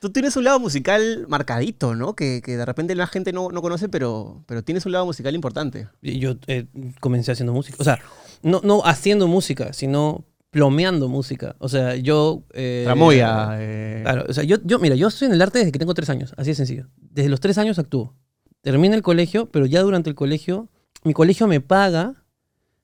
[0.00, 2.16] Tú tienes un lado musical marcadito, ¿no?
[2.16, 5.34] Que, que de repente la gente no, no conoce, pero, pero tienes un lado musical
[5.34, 5.88] importante.
[6.02, 6.66] Y Yo eh,
[7.00, 7.76] comencé haciendo música.
[7.78, 8.00] O sea,
[8.42, 11.54] no, no haciendo música, sino plomeando música.
[11.58, 12.42] O sea, yo...
[12.54, 13.50] eh, Tramoya.
[13.60, 15.94] eh, Claro, o sea, yo, yo, mira, yo estoy en el arte desde que tengo
[15.94, 16.88] tres años, así de sencillo.
[16.96, 18.16] Desde los tres años actúo.
[18.62, 20.68] Termina el colegio, pero ya durante el colegio,
[21.04, 22.24] mi colegio me paga,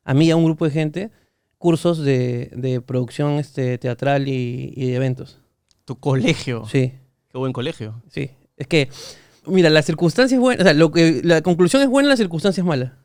[0.04, 1.10] a mí y a un grupo de gente,
[1.58, 5.40] cursos de, de producción este, teatral y, y de eventos.
[5.86, 6.64] Tu colegio.
[6.70, 6.92] Sí,
[7.36, 8.00] Qué buen colegio.
[8.10, 8.30] sí.
[8.56, 8.88] Es que,
[9.44, 12.62] mira, la circunstancia es buena, o sea, lo que, la conclusión es buena, la circunstancia
[12.62, 12.96] es mala.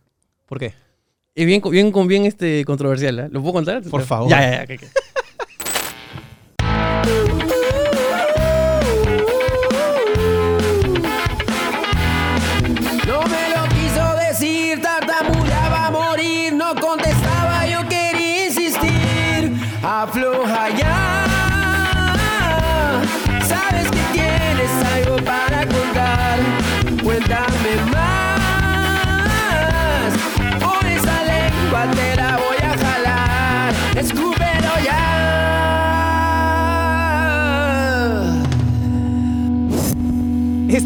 [0.45, 0.73] ¿Por qué?
[1.35, 3.27] Es bien, bien, bien este, controversial, ¿eh?
[3.29, 3.83] ¿Lo puedo contar?
[3.83, 4.29] Por favor.
[4.29, 4.77] Ya, ya, ya.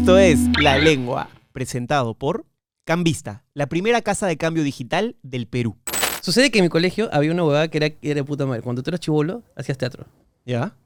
[0.06, 2.46] Esto es La Lengua, presentado por
[2.84, 5.76] Cambista, la primera casa de cambio digital del Perú.
[6.22, 8.62] Sucede que en mi colegio había una huevada que era, que era de puta madre.
[8.62, 10.06] Cuando tú eras chivolo, hacías teatro.
[10.44, 10.76] ¿Ya?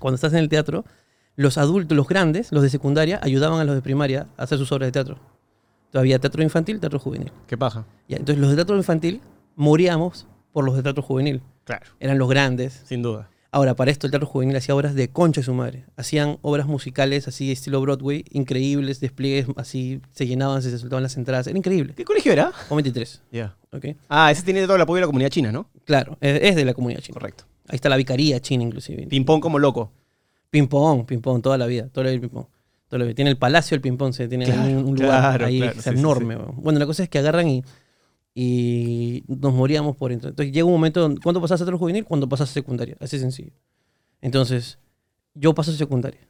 [0.00, 0.86] Cuando estás en el teatro,
[1.34, 4.72] los adultos, los grandes, los de secundaria, ayudaban a los de primaria a hacer sus
[4.72, 5.18] obras de teatro.
[5.90, 7.32] Todavía teatro infantil, teatro juvenil.
[7.46, 7.84] ¿Qué paja?
[8.08, 9.20] Ya, entonces los de teatro infantil
[9.54, 11.42] moríamos por los de teatro juvenil.
[11.64, 11.84] Claro.
[12.00, 12.84] Eran los grandes.
[12.86, 13.28] Sin duda.
[13.56, 15.86] Ahora, para esto el teatro juvenil hacía obras de concha de su madre.
[15.96, 21.46] Hacían obras musicales así estilo Broadway, increíbles, despliegues así, se llenaban, se soltaban las entradas.
[21.46, 21.94] Era increíble.
[21.96, 22.52] ¿Qué colegio era?
[22.68, 23.56] O 23, Ya.
[23.72, 23.86] ¿ok?
[24.10, 25.70] Ah, ese tiene todo el apoyo de la comunidad china, ¿no?
[25.86, 27.14] Claro, es, de la comunidad china.
[27.14, 27.44] Correcto.
[27.68, 29.06] Ahí está la vicaría china inclusive.
[29.06, 29.90] Ping-pong como loco.
[30.50, 32.46] Ping-pong, ping-pong, toda la vida, toda la vida ping-pong.
[32.88, 33.14] Toda la vida.
[33.14, 35.82] Tiene el palacio del ping-pong, se tiene Claro, un, un lugar claro, ahí claro, es
[35.84, 36.36] sí, sí, enorme.
[36.36, 36.56] weón.
[36.58, 37.64] Bueno, la cosa es que agarran y,
[38.38, 40.28] y nos moríamos por dentro.
[40.28, 42.04] Entonces llega un momento, donde- ¿cuándo pasas a teatro juvenil?
[42.04, 43.52] Cuando pasas a secundaria, así sencillo.
[44.20, 44.78] Entonces,
[45.32, 46.20] yo paso a secundaria.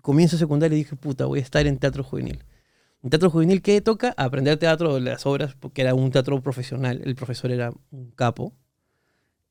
[0.00, 2.42] Comienzo secundaria y dije, puta, voy a estar en teatro juvenil.
[3.04, 4.12] En teatro juvenil, ¿qué toca?
[4.16, 7.00] Aprender teatro, las obras, porque era un teatro profesional.
[7.04, 8.52] El profesor era un capo.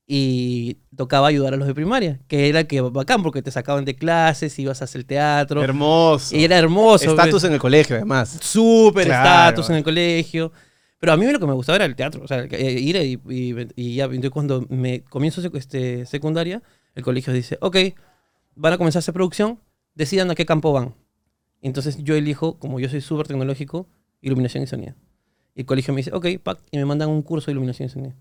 [0.07, 3.95] Y tocaba ayudar a los de primaria, que era que bacán, porque te sacaban de
[3.95, 5.63] clases, ibas a hacer teatro.
[5.63, 6.35] Hermoso.
[6.35, 7.09] Y era hermoso.
[7.09, 7.43] Estatus pues.
[7.45, 8.37] en el colegio, además.
[8.41, 9.49] Súper Claro.
[9.49, 10.51] estatus en el colegio.
[10.99, 12.23] Pero a mí lo que me gustaba era el teatro.
[12.23, 14.05] O sea, eh, ir y, y- y ya.
[14.05, 16.61] Entonces, cuando me comienzo este, secundaria,
[16.95, 17.77] el colegio dice: Ok,
[18.55, 19.59] van a comenzar a hacer producción,
[19.93, 20.95] decidan a qué campo van.
[21.61, 23.87] Entonces, yo elijo, como yo soy súper tecnológico,
[24.21, 24.95] iluminación y sonido.
[25.55, 27.89] Y el colegio me dice: Ok, pack, y me mandan un curso de iluminación y
[27.89, 28.15] sonido.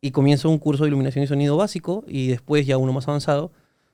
[0.00, 3.52] Y comienzo un curso de iluminación y sonido básico, y después, ya uno más avanzado,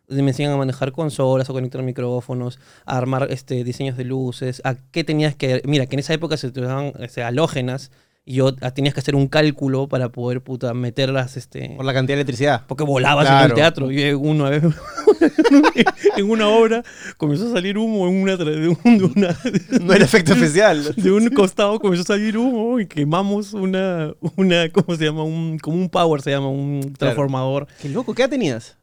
[0.08, 4.74] me enseñan a manejar consolas, a conectar micrófonos, a armar este, diseños de luces, a
[4.74, 5.62] qué tenías que...
[5.64, 7.92] Mira, que en esa época se te daban este, halógenas
[8.30, 11.36] y yo ah, tenías que hacer un cálculo para poder puta, meterlas...
[11.36, 12.64] Este, Por la cantidad de electricidad.
[12.68, 13.90] porque volabas en el teatro.
[13.90, 14.62] Y una vez,
[16.16, 16.84] en una obra,
[17.16, 19.36] comenzó a salir humo en una, tra- de, un, de una-
[19.84, 20.94] No era efecto especial.
[20.94, 25.24] de un costado comenzó a salir humo y quemamos una, una ¿cómo se llama?
[25.24, 27.66] Un, como un power se llama, un transformador.
[27.82, 28.76] Qué loco, ¿qué edad tenías?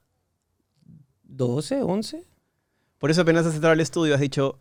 [1.24, 2.22] 12, 11.
[2.98, 4.60] Por eso apenas has entrado al estudio has dicho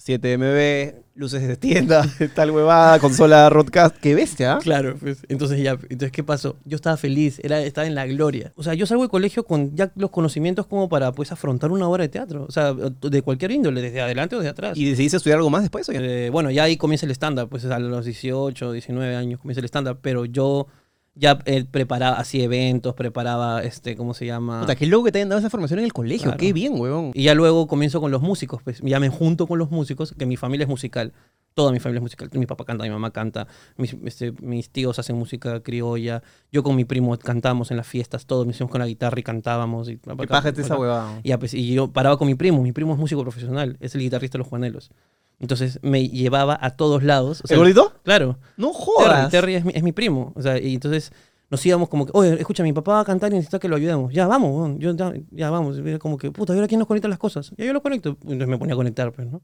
[0.00, 3.96] 7MB, luces de tienda, tal huevada, consola Rodcast.
[3.98, 4.54] ¡Qué bestia!
[4.54, 4.58] ¿ah?
[4.60, 5.18] Claro, pues.
[5.28, 6.56] Entonces ya, entonces ¿qué pasó?
[6.64, 8.52] Yo estaba feliz, era, estaba en la gloria.
[8.56, 11.86] O sea, yo salgo del colegio con ya los conocimientos como para pues afrontar una
[11.86, 12.46] obra de teatro.
[12.48, 14.78] O sea, de cualquier índole, desde adelante o desde atrás.
[14.78, 16.00] ¿Y decidiste estudiar algo más después o ya?
[16.00, 19.66] Eh, bueno, ya ahí comienza el estándar, pues a los 18, 19 años comienza el
[19.66, 20.66] estándar, pero yo
[21.14, 24.60] ya eh, preparaba, hacía eventos, preparaba, este, ¿cómo se llama?
[24.60, 26.24] Puta, qué loco que te hayan dado esa formación en el colegio.
[26.24, 26.38] Claro.
[26.38, 27.10] Qué bien, huevón.
[27.14, 30.26] Y ya luego comienzo con los músicos, pues ya me junto con los músicos, que
[30.26, 31.12] mi familia es musical.
[31.52, 32.30] Toda mi familia es musical.
[32.32, 36.22] Mi papá canta, mi mamá canta, mis, este, mis tíos hacen música criolla.
[36.52, 39.24] Yo con mi primo cantamos en las fiestas, todos nos hicimos con la guitarra y
[39.24, 39.88] cantábamos.
[39.88, 41.20] Y, paja esa huevada.
[41.24, 42.62] y, pues, y yo paraba con mi primo.
[42.62, 44.92] Mi primo es músico profesional, es el guitarrista de los Juanelos.
[45.40, 47.40] Entonces me llevaba a todos lados.
[47.42, 47.94] o sea, ¿El gordito?
[48.04, 48.38] Claro.
[48.56, 49.30] No Terry, jodas.
[49.30, 50.32] Terry es, mi, es mi primo.
[50.36, 51.12] O sea, y entonces
[51.48, 53.76] nos íbamos como que, oye, escucha, mi papá va a cantar y necesita que lo
[53.76, 54.12] ayudemos.
[54.12, 55.78] Ya, vamos, yo, ya, ya vamos.
[55.78, 57.52] Y era como que, puta, ¿y ahora quién nos conecta las cosas?
[57.56, 58.10] Ya yo lo conecto.
[58.22, 59.42] Entonces me ponía a conectar, pues, ¿no?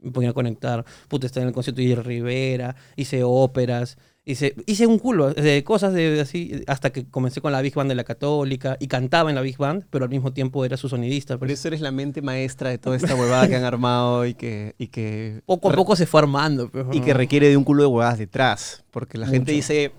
[0.00, 0.84] Me ponía a conectar.
[1.08, 5.92] Puta, estaba en el concierto de Rivera, hice óperas, hice, hice un culo de cosas
[5.92, 9.36] de así, hasta que comencé con la Big Band de la Católica y cantaba en
[9.36, 11.34] la Big Band, pero al mismo tiempo era su sonidista.
[11.34, 11.58] Por pues.
[11.58, 14.88] eso eres la mente maestra de toda esta huevada que han armado y que, y
[14.88, 16.70] que, Poco a poco se fue armando.
[16.70, 17.04] pues, y ¿no?
[17.04, 18.84] que requiere de un culo de huevadas detrás.
[18.90, 19.92] Porque la gente dice,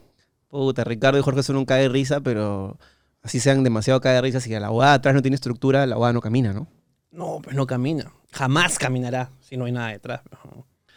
[0.49, 2.77] puta, Ricardo y Jorge son un cae de risa, pero
[3.21, 6.13] así sean demasiado cae de risa, si la huevada atrás no tiene estructura, la huevada
[6.13, 6.67] no camina, ¿no?
[7.11, 8.11] No, pues no camina.
[8.31, 10.21] Jamás caminará si no hay nada detrás.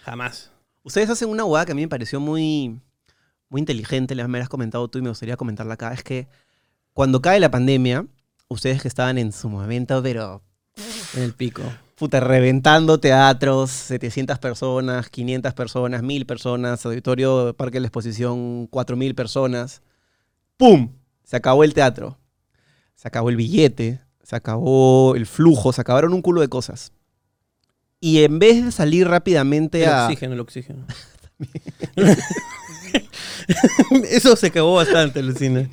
[0.02, 0.50] Jamás.
[0.82, 2.80] Ustedes hacen una hueá que a mí me pareció muy,
[3.50, 5.92] muy inteligente, la me la has comentado tú y me gustaría comentarla acá.
[5.92, 6.28] Es que
[6.92, 8.06] cuando cae la pandemia,
[8.48, 10.42] ustedes que estaban en su momento, pero
[11.14, 11.62] En el pico.
[11.96, 19.14] puta, reventando teatros, 700 personas, 500 personas, 1000 personas, auditorio Parque de la Exposición, 4000
[19.14, 19.82] personas.
[20.56, 20.90] ¡Pum!
[21.24, 22.18] Se acabó el teatro.
[22.94, 26.92] Se acabó el billete, se acabó el flujo, se acabaron un culo de cosas.
[28.00, 30.04] Y en vez de salir rápidamente El a...
[30.06, 30.84] oxígeno, el oxígeno.
[34.10, 35.68] Eso se acabó bastante, Lucina.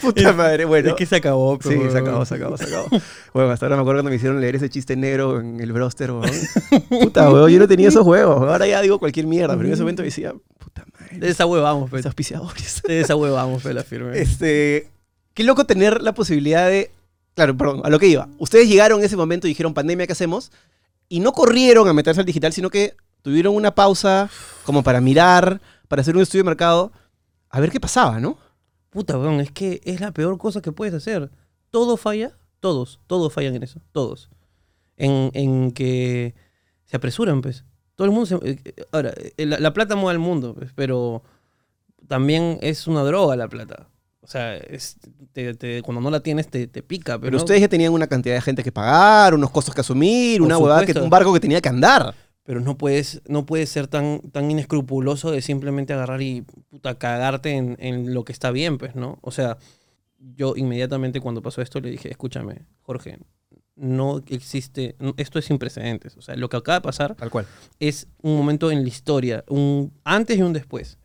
[0.00, 0.90] Puta madre, bueno.
[0.90, 2.88] Es que se acabó, Sí, se acabó, se acabó, se acabó.
[3.32, 6.12] Bueno, hasta ahora me acuerdo cuando me hicieron leer ese chiste negro en el broster,
[6.12, 6.30] weón.
[6.88, 8.38] Puta, weón, yo no tenía esos huevos.
[8.48, 11.82] Ahora ya digo cualquier mierda, pero en ese momento decía, puta madre, De esa huevamos,
[11.82, 12.06] los pues.
[12.06, 12.82] auspiciadores.
[12.86, 14.18] De esa huevamos, pues, la firme.
[14.18, 14.88] Este,
[15.34, 16.90] qué loco tener la posibilidad de...
[17.34, 18.28] Claro, perdón, a lo que iba.
[18.38, 20.50] Ustedes llegaron en ese momento y dijeron, pandemia, ¿qué hacemos?
[21.08, 24.28] Y no corrieron a meterse al digital, sino que tuvieron una pausa
[24.64, 26.92] como para mirar, para hacer un estudio de mercado,
[27.48, 28.38] a ver qué pasaba, ¿no?
[28.90, 31.30] Puta, weón, es que es la peor cosa que puedes hacer.
[31.70, 34.30] Todo falla, todos, todos fallan en eso, todos.
[34.96, 36.34] En, en que
[36.84, 37.64] se apresuran, pues.
[37.94, 38.34] Todo el mundo se...
[38.42, 41.22] eh, Ahora, eh, la, la plata mueve al mundo, pues, pero
[42.06, 43.88] también es una droga la plata.
[44.28, 44.98] O sea, es,
[45.32, 47.14] te- te- cuando no la tienes te, te pica.
[47.18, 50.42] Pero, Pero ustedes ya tenían una cantidad de gente que pagar, unos costos que asumir,
[50.42, 52.14] una huevada que un barco que tenía que andar.
[52.42, 57.52] pero no puedes, no puedes ser tan, tan inescrupuloso de simplemente agarrar y puta, cagarte
[57.52, 59.18] en, en lo que está bien, pues, ¿no?
[59.22, 59.56] O sea,
[60.18, 63.18] yo inmediatamente cuando pasó esto le dije, escúchame, Jorge,
[63.76, 66.18] no existe, esto es sin precedentes.
[66.18, 67.46] O sea, lo que acaba de pasar Tal cual.
[67.80, 70.98] es un momento en la historia, un antes y un después.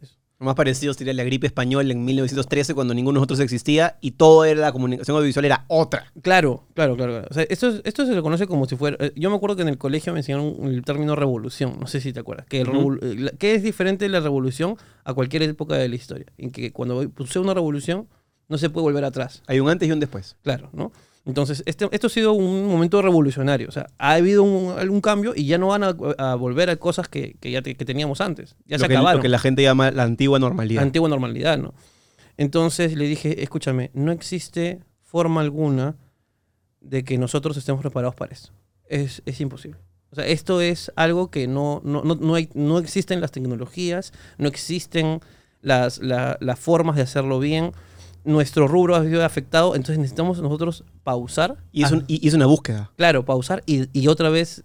[0.44, 4.12] Lo más parecido sería la gripe española en 1913 cuando ninguno de nosotros existía y
[4.12, 6.12] todo era la comunicación audiovisual era otra.
[6.22, 7.14] Claro, claro, claro.
[7.14, 7.28] claro.
[7.32, 8.98] O sea, esto, es- esto se lo conoce como si fuera...
[9.00, 12.02] eh, Yo me acuerdo que en el colegio me enseñaron el término revolución, no sé
[12.02, 12.68] si te acuerdas, que, el
[13.02, 14.76] eh, que es diferente la revolución
[15.06, 18.10] a cualquier época de la historia, en que cuando puse una revolución
[18.50, 19.44] no se puede volver atrás.
[19.48, 20.36] Hay un antes y un después.
[20.44, 20.92] Claro, ¿no?
[21.26, 23.70] Entonces, este, esto ha sido un momento revolucionario.
[23.70, 26.76] O sea, ha habido un, algún cambio y ya no van a, a volver a
[26.76, 28.56] cosas que, que ya te- que teníamos antes.
[28.66, 29.20] Ya lo, se que, acabaron.
[29.20, 30.84] lo que la gente llama la antigua normalidad.
[30.84, 31.74] Antigua normalidad, ¿no?
[32.38, 35.96] Entonces le dije, escúchame, no existe forma alguna
[36.82, 38.50] de que nosotros estemos preparados para esto.
[38.90, 39.80] Es, es imposible.
[40.12, 44.12] O sea, esto es algo que no, no, no, no, hay, no existen las tecnologías,
[44.38, 45.22] no existen
[45.62, 47.72] las, la- las formas de hacerlo bien.
[48.26, 51.58] Nuestro rubro ha sido afectado, entonces necesitamos nosotros pausar.
[51.72, 52.92] y, es un- y- y es una búsqueda.
[52.96, 54.64] Claro, pausar y, y otra vez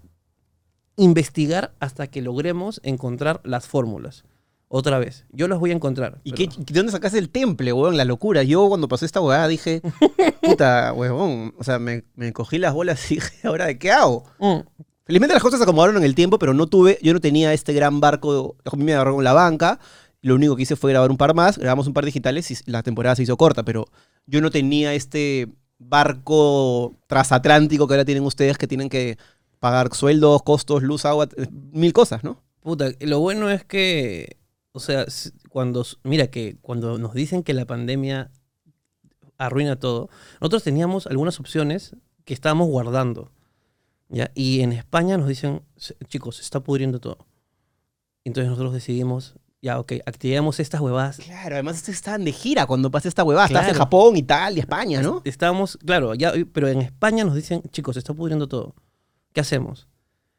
[0.97, 4.25] investigar hasta que logremos encontrar las fórmulas.
[4.71, 5.25] Otra vez.
[5.33, 6.21] Yo las voy a encontrar.
[6.25, 7.97] ¿Y pero- qué, de dónde sacaste el temple, weón?
[7.97, 8.43] La locura.
[8.43, 9.81] Yo cuando pasó esta huevada dije,
[10.43, 11.55] puta, huevón.
[11.59, 14.25] O sea, me, me cogí las bolas y dije, ¿ahora de qué hago?
[14.39, 14.59] Mm.
[15.07, 17.73] Felizmente las cosas se acomodaron en el tiempo, pero no tuve, yo no tenía este
[17.73, 19.81] gran barco, a mí me agarró con la banca,
[20.20, 22.82] lo único que hice fue grabar un par más, grabamos un par digitales y la
[22.82, 23.87] temporada se hizo corta, pero
[24.26, 25.49] yo no tenía este
[25.79, 29.17] barco transatlántico que ahora tienen ustedes que tienen que
[29.61, 32.43] pagar sueldos, costos, luz, agua, eh, mil cosas, ¿no?
[32.61, 34.37] Puta, lo bueno es que,
[34.73, 35.06] o sea,
[35.50, 38.31] cuando, mira que cuando nos dicen que la pandemia
[39.37, 40.11] arruina todo,
[40.41, 41.94] nosotros teníamos algunas opciones
[42.25, 43.31] que estábamos guardando,
[44.09, 44.31] ¿ya?
[44.35, 47.26] Y en España nos dicen, "Se- chicos, se está pudriendo todo.
[48.25, 51.19] Entonces nosotros decidimos, ya, ok, activemos estas huevadas.
[51.19, 53.75] Claro, además estaban de gira cuando pasé esta huevada, estabas en.
[53.75, 55.23] Japón, Italia, España, ¿no?
[55.25, 58.75] Estábamos, claro, ya, pero en España nos dicen, chicos, se está pudriendo todo.
[59.33, 59.88] ¿Qué hacemos?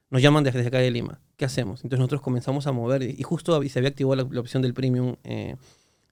[0.09, 1.21] Nos llaman desde acá de Lima.
[1.37, 1.83] ¿Qué hacemos?
[1.83, 5.15] Entonces nosotros comenzamos a mover y justo se había activado la, la opción del premium
[5.23, 5.55] eh,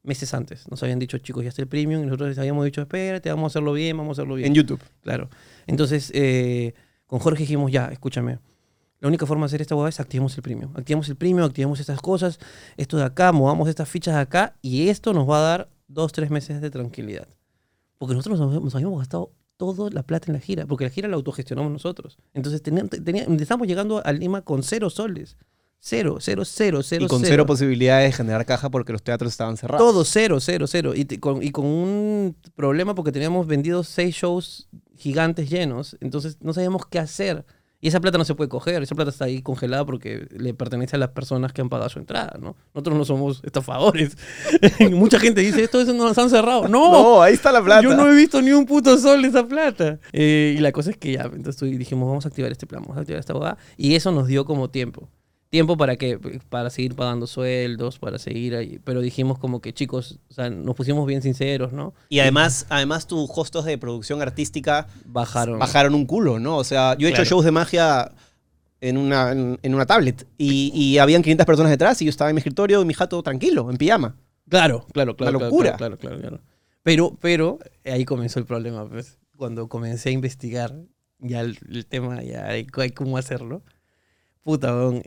[0.04, 0.70] meses antes.
[0.70, 3.46] Nos habían dicho, chicos, ya está el premium y nosotros les habíamos dicho, espérate, vamos
[3.46, 4.48] a hacerlo bien, vamos a hacerlo bien.
[4.48, 4.80] En YouTube.
[5.02, 5.30] Claro.
[5.68, 6.74] Entonces, eh,
[7.08, 8.40] con Jorge dijimos, ya, escúchame.
[9.00, 10.72] La única forma de hacer esta hueá es activemos el premium.
[10.75, 12.39] Activemos el premium, activemos estas cosas,
[12.77, 16.12] esto de acá, movamos estas fichas de acá y esto nos va a dar dos,
[16.12, 17.27] tres meses de tranquilidad.
[18.00, 21.08] Porque nosotros nos, nos habíamos gastado toda la plata en la gira, porque la gira
[21.08, 22.18] la autogestionamos nosotros.
[22.34, 25.38] Entonces, tenían- tenían- estamos llegando a Lima con cero soles.
[25.80, 27.06] Cero, cero, cero, cero.
[27.06, 29.88] y con cero posibilidades de generar caja porque los teatros estaban cerrados.
[29.88, 30.94] Todo cero, cero, cero.
[30.96, 35.96] Y, te- con, y con un problema porque teníamos vendidos seis shows gigantes llenos.
[36.01, 37.46] Entonces no sabíamos qué hacer.
[37.79, 38.81] Y esa plata no se puede coger.
[38.81, 42.00] Esa plata está ahí congelada porque le pertenece a las personas que han pagado su
[42.00, 42.55] entrada, ¿no?
[42.74, 44.17] Nosotros no somos estafadores.
[44.91, 46.67] Mucha gente dice, esto eso nos han cerrado.
[46.67, 46.91] ¡No!
[46.91, 47.84] No, ahí está la plata.
[47.84, 50.00] Yo no he visto ni un puto sol de esa plata.
[50.12, 52.98] Eh, y la cosa es que ya, entonces dijimos, vamos a activar este plan, vamos
[52.98, 53.57] a activar esta abogada.
[53.77, 55.10] Y eso nos dio como tiempo.
[55.50, 56.18] Tiempo para que
[56.50, 58.80] para seguir pagando sueldos, para seguir ahí.
[58.84, 61.94] Pero dijimos como que chicos, o sea, nos pusimos bien sinceros, ¿no?
[62.10, 65.60] Y además, además tus costos de producción artística Bajaron.
[65.60, 66.58] bajaron un culo, ¿no?
[66.58, 67.30] O sea, yo he hecho Claro.
[67.30, 68.12] shows de magia
[68.82, 72.30] en una, en, en una tablet y, y habían 500 personas detrás y yo estaba
[72.30, 74.16] en mi escritorio, en mi jato, tranquilo, en pijama.
[74.50, 75.38] Claro, claro, claro.
[75.38, 75.75] Una locura.
[75.77, 76.44] Claro, claro, claro, claro.
[76.84, 79.18] Pero, pero ahí comenzó el problema, pues.
[79.36, 80.74] Cuando comencé a investigar
[81.20, 83.62] ya el, el tema, ya hay, hay cómo hacerlo.
[84.44, 85.04] Puta, weón,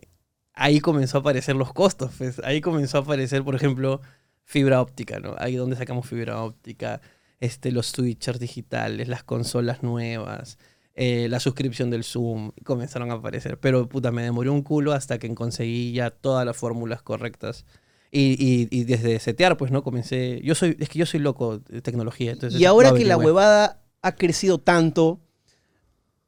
[0.60, 2.40] ahí comenzó a aparecer los costos, pues.
[2.44, 4.00] Ahí comenzó a aparecer, por ejemplo,
[4.44, 5.34] fibra óptica, ¿no?
[5.38, 7.00] Ahí donde sacamos fibra óptica,
[7.40, 10.58] este, los switchers digitales, las consolas nuevas,
[10.94, 13.58] eh, la suscripción del Zoom, comenzaron a aparecer.
[13.58, 17.64] Pero, puta, me demoré un culo hasta que conseguí ya todas las fórmulas correctas.
[18.12, 19.82] Y, y- y desde setear, pues, ¿no?
[19.82, 20.40] Comencé...
[20.42, 20.76] Yo soy...
[20.80, 22.60] Es que yo soy loco de tecnología, entonces...
[22.60, 23.26] Y ahora que la averigüé.
[23.26, 25.20] huevada ha crecido tanto,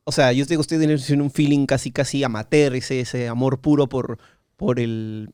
[0.05, 3.89] o sea, yo digo, usted tiene un feeling casi, casi amateur, ese, ese amor puro
[3.89, 4.19] por,
[4.57, 5.33] por el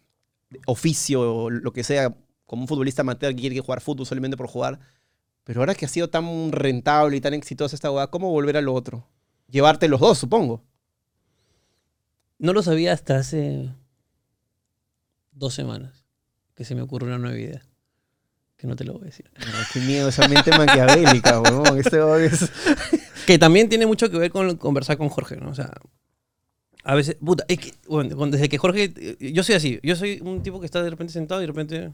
[0.67, 4.47] oficio o lo que sea, como un futbolista amateur que quiere jugar fútbol solamente por
[4.47, 4.79] jugar.
[5.45, 8.61] Pero ahora que ha sido tan rentable y tan exitosa esta huevada, ¿cómo volver a
[8.61, 9.09] lo otro?
[9.49, 10.63] Llevarte los dos, supongo.
[12.39, 13.75] No lo sabía hasta hace
[15.33, 16.05] dos semanas
[16.55, 17.63] que se me ocurrió una nueva idea.
[18.59, 19.31] Que no te lo voy a decir.
[19.39, 21.79] Mierda, Qué miedo esa mente maquiavélica, huevón.
[21.79, 22.51] Este es...
[23.29, 25.51] Que también tiene mucho que ver con conversar con Jorge, ¿no?
[25.51, 25.71] O sea,
[26.83, 30.19] a veces, puta, es que, bueno, desde que Jorge, eh, yo soy así, yo soy
[30.25, 31.93] un tipo que está de repente sentado y de repente...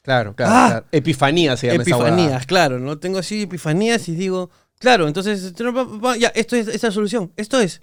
[0.00, 0.68] Claro, claro, ¡Ah!
[0.70, 0.86] claro.
[0.92, 1.94] Epifanía se llama esa.
[1.94, 2.98] Epifanías, claro, ¿no?
[2.98, 5.52] Tengo así epifanías y digo, claro, entonces,
[6.18, 7.82] ya, esto es, esta es la solución, esto es.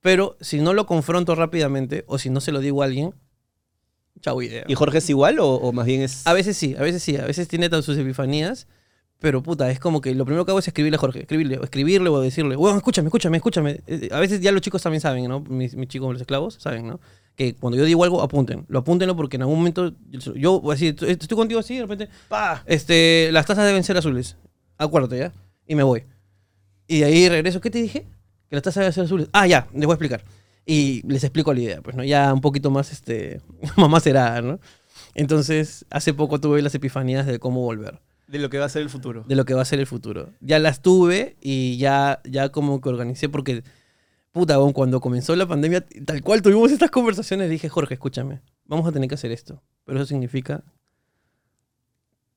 [0.00, 3.14] Pero si no lo confronto rápidamente o si no se lo digo a alguien,
[4.22, 4.64] chau idea.
[4.66, 6.26] ¿Y Jorge es igual o, o más bien es...?
[6.26, 8.66] A veces sí, a veces sí, a veces tiene sus epifanías,
[9.20, 11.64] pero puta, es como que lo primero que hago es escribirle a Jorge, escribirle, o
[11.64, 13.80] escribirle o decirle, bueno, escúchame, escúchame, escúchame.
[13.86, 15.40] Eh, A veces ya los chicos también saben, ¿no?
[15.40, 17.00] Mis, mis chicos, los esclavos, saben, ¿no?
[17.36, 18.64] Que cuando yo digo algo, apunten.
[18.68, 19.92] Lo apúntenlo porque en algún momento,
[20.34, 22.62] yo, así, estoy contigo así, de repente, ¡Pah!
[22.66, 24.36] este, las tazas deben ser azules.
[24.78, 25.32] Acuérdate, ¿ya?
[25.66, 26.04] Y me voy.
[26.88, 27.60] Y de ahí regreso.
[27.60, 28.06] ¿Qué te dije?
[28.48, 29.28] Que las tazas deben ser azules.
[29.32, 30.24] Ah, ya, les voy a explicar.
[30.66, 32.04] Y les explico la idea, pues, ¿no?
[32.04, 33.40] Ya un poquito más, este,
[33.76, 34.58] mamá será, ¿no?
[35.14, 38.00] Entonces, hace poco tuve las epifanías de cómo volver,
[38.30, 39.24] De lo que va a ser el futuro.
[39.26, 40.32] de lo que va a ser el futuro.
[40.40, 43.64] Ya las tuve y ya, ya como que organicé porque,
[44.30, 48.92] puta, cuando comenzó la pandemia, tal cual tuvimos estas conversaciones, dije, Jorge, escúchame, vamos a
[48.92, 49.60] tener que hacer esto.
[49.84, 50.62] Pero eso significa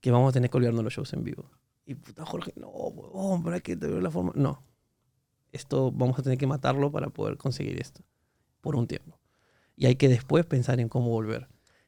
[0.02, 1.52] que vamos a tener que olvidarnos los shows en vivo.
[1.86, 4.32] Y puta, Jorge, no, huevón, hay que tener la forma.
[4.36, 4.64] No.
[5.52, 8.02] Esto vamos a tener que matarlo para poder conseguir esto.
[8.62, 9.20] Por un tiempo.
[9.76, 11.48] Y hay que después pensar en cómo volver.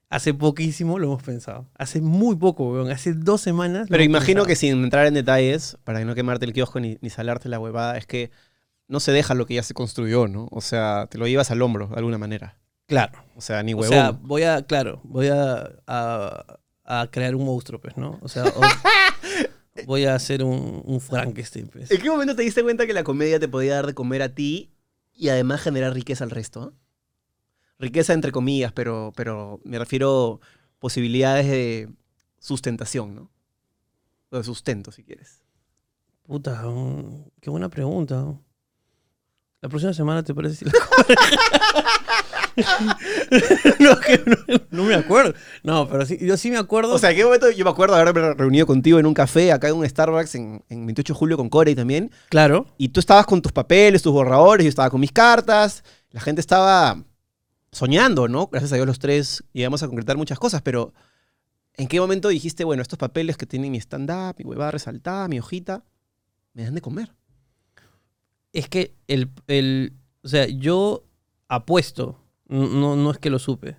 [0.10, 1.68] Hace poquísimo lo hemos pensado.
[1.78, 2.92] Hace muy poco, weón.
[2.92, 3.88] Hace dos semanas.
[3.90, 4.46] Pero imagino pensado.
[4.48, 7.98] que sin entrar en detalles, para no quemarte el kiosco ni, ni salarte la huevada,
[7.98, 8.30] es que
[8.88, 10.48] no se deja lo que ya se construyó, ¿no?
[10.52, 12.58] O sea, te lo llevas al hombro de alguna manera.
[12.88, 13.24] Claro.
[13.36, 13.90] O sea, ni O huevón.
[13.94, 18.20] sea, voy a, claro, voy a, a, a crear un monstruo, pues, ¿no?
[18.22, 18.62] O sea, o-
[19.88, 21.90] voy a hacer un, un Frankenstein, pues.
[21.92, 24.30] ¿En qué momento te diste cuenta que la comedia te podía dar de comer a
[24.30, 24.72] ti
[25.14, 26.74] y además generar riqueza al resto?
[27.80, 30.40] Riqueza entre comillas, pero, pero me refiero
[30.80, 31.90] posibilidades de
[32.40, 33.32] sustentación, ¿no?
[34.30, 35.44] O de sustento, si quieres.
[36.24, 36.64] Puta,
[37.42, 38.34] qué buena pregunta.
[39.62, 40.72] La próxima semana te parece si la
[43.80, 44.36] no, que no,
[44.72, 45.34] no me acuerdo.
[45.64, 46.94] No, pero sí, yo sí me acuerdo.
[46.94, 49.52] O sea, ¿en qué momento yo me acuerdo de haberme reunido contigo en un café
[49.52, 52.12] acá en un Starbucks en, en 28 de julio con Corey también?
[52.30, 52.66] claro.
[52.78, 55.84] Y tú estabas con tus papeles, tus borradores, yo estaba con mis cartas.
[56.12, 57.04] La gente estaba
[57.76, 58.48] soñando, ¿no?
[58.48, 60.94] Gracias a Dios los tres llegamos a concretar muchas cosas, pero
[61.74, 65.40] ¿en qué momento dijiste, bueno, estos papeles que tienen mi stand-up, mi huevada resaltada, mi
[65.40, 65.84] hojita,
[66.54, 67.14] me dan de comer?
[68.54, 69.94] Es que el, el.
[70.24, 71.04] O sea, yo
[71.50, 72.18] apuesto.
[72.48, 73.76] No, no, es que lo supe.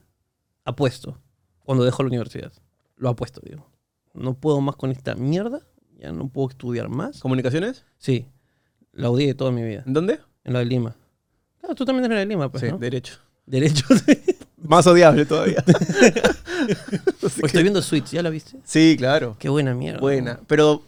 [0.65, 1.19] Apuesto.
[1.61, 2.53] Cuando dejo la universidad.
[2.97, 3.71] Lo apuesto, digo.
[4.13, 5.63] No puedo más con esta mierda.
[5.99, 7.21] Ya no puedo estudiar más.
[7.21, 7.87] ¿Comunicaciones?
[7.97, 8.27] Sí.
[8.93, 9.85] La odié toda mi vida.
[9.87, 10.21] ¿En dónde?
[10.45, 10.97] En la de Lima.
[11.61, 12.77] Claro, tú también eres de Lima, pues, sí, ¿no?
[12.77, 13.21] derecho.
[13.47, 13.85] Derecho.
[14.63, 15.63] Más odiable todavía.
[17.21, 18.59] Pues estoy viendo Switch, ¿ya la viste?
[18.65, 19.37] sí, claro.
[19.39, 20.01] Qué buena mierda.
[20.01, 20.41] Buena.
[20.47, 20.83] Pero,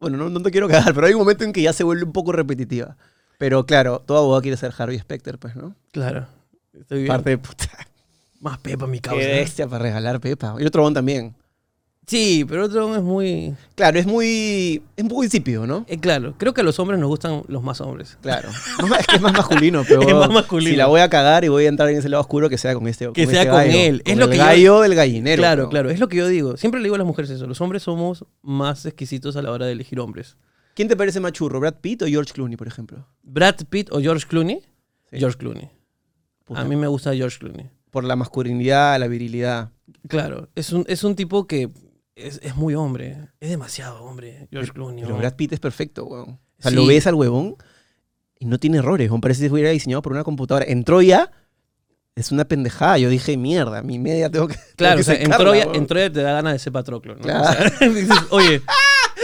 [0.00, 2.04] bueno, no, no te quiero cagar, pero hay un momento en que ya se vuelve
[2.04, 2.96] un poco repetitiva.
[3.38, 5.74] Pero claro, todo abogado quiere ser Harvey Specter, pues, ¿no?
[5.92, 6.26] Claro.
[6.72, 7.08] Estoy bien.
[7.08, 7.68] Parte de puta.
[8.40, 9.26] Más pepa mi Qué causa.
[9.26, 10.54] bestia para regalar Pepa.
[10.60, 11.34] Y otro bon también.
[12.08, 13.54] Sí, pero otro es muy.
[13.74, 14.82] Claro, es muy.
[14.96, 15.84] Es poco insípido, ¿no?
[15.88, 18.16] Eh, claro, creo que a los hombres nos gustan los más hombres.
[18.22, 18.48] Claro.
[18.80, 20.00] No, es que es más masculino, pero.
[20.08, 20.70] Es más masculino.
[20.70, 22.72] Si la voy a cagar y voy a entrar en ese lado oscuro, que sea
[22.74, 23.12] con este.
[23.12, 24.02] Que con sea este con gallo, él.
[24.06, 25.40] Es lo el que yo- gallo del gallinero.
[25.40, 25.68] claro, ¿no?
[25.68, 25.90] claro.
[25.90, 26.56] Es lo que yo digo.
[26.56, 27.46] Siempre le digo a las mujeres eso.
[27.46, 30.38] Los hombres somos más exquisitos a la hora de elegir hombres.
[30.74, 33.06] ¿Quién te parece más churro, Brad Pitt o George Clooney, por ejemplo?
[33.22, 34.60] Brad Pitt o George Clooney.
[35.10, 35.18] Sí.
[35.18, 35.68] George Clooney.
[36.46, 36.60] Puta.
[36.60, 37.68] A mí me gusta George Clooney.
[37.90, 39.72] Por la masculinidad, la virilidad.
[40.08, 41.68] Claro, es un, es un tipo que
[42.18, 43.28] es, es muy hombre.
[43.40, 45.04] Es demasiado hombre, George Clooney.
[45.04, 45.16] Pero.
[45.16, 46.30] Brad Pitt es perfecto, weón.
[46.30, 46.76] O sea, Sí.
[46.76, 47.56] lo ves al huevón
[48.38, 49.20] y no tiene errores, weón.
[49.20, 50.64] Parece que hubiera diseñado por una computadora.
[50.68, 51.30] En Troya
[52.16, 52.98] es una pendejada.
[52.98, 54.54] Yo dije, mierda, mi media tengo que.
[54.54, 55.76] tengo Claro, que o sea, en secarla, Troya, weón.
[55.76, 57.22] en Troya te da ganas de ser Patroclo, ¿no?
[57.22, 57.70] Claro.
[57.74, 58.62] O sea, dices, oye,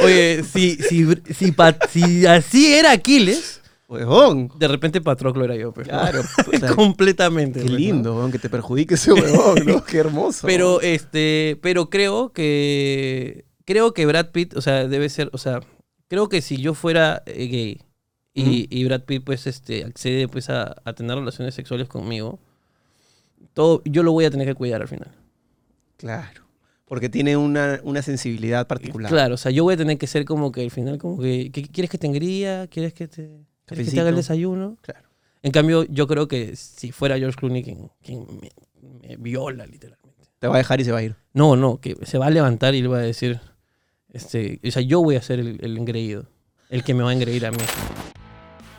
[0.03, 3.61] oye, si, si, si, Pat- si así era Aquiles,
[3.95, 4.51] Huevón.
[4.59, 5.87] de repente Patroclo era yo, pues.
[5.87, 5.93] ¿no?
[5.95, 6.21] Claro,
[6.77, 7.61] Completamente.
[7.61, 9.85] Qué pues, lindo, weón, que te perjudique ese huevón, ¿no?
[9.87, 10.47] Qué hermoso.
[10.47, 15.61] Pero, este, pero creo que, creo que Brad Pitt, o sea, debe ser, o sea,
[16.09, 17.81] creo que si yo fuera eh, gay
[18.35, 22.41] y, y Brad Pitt, pues, este, accede, pues, a, a tener relaciones sexuales conmigo,
[23.53, 25.11] todo, yo lo voy a tener que cuidar al final.
[25.97, 26.43] Claro.
[26.87, 29.11] Porque tiene una, una sensibilidad particular.
[29.11, 31.51] Claro, o sea, yo voy a tener que ser como que al final, como que,
[31.51, 32.67] ¿qué- ¿quieres que te engría?
[32.67, 33.31] ¿Quieres que te,
[33.67, 34.77] ¿quieres que te haga el desayuno?
[34.83, 35.09] Claro.
[35.43, 38.51] En cambio, yo creo que si fuera George Clooney quien, quien me,
[39.07, 40.25] me viola, literalmente.
[40.39, 41.17] Te va a dejar y se va a ir.
[41.33, 43.41] No, no, que se va a levantar y le va a decir,
[44.11, 46.27] este, o sea, yo voy a ser el, el engreído,
[46.71, 47.59] el que me va a engreír a mí.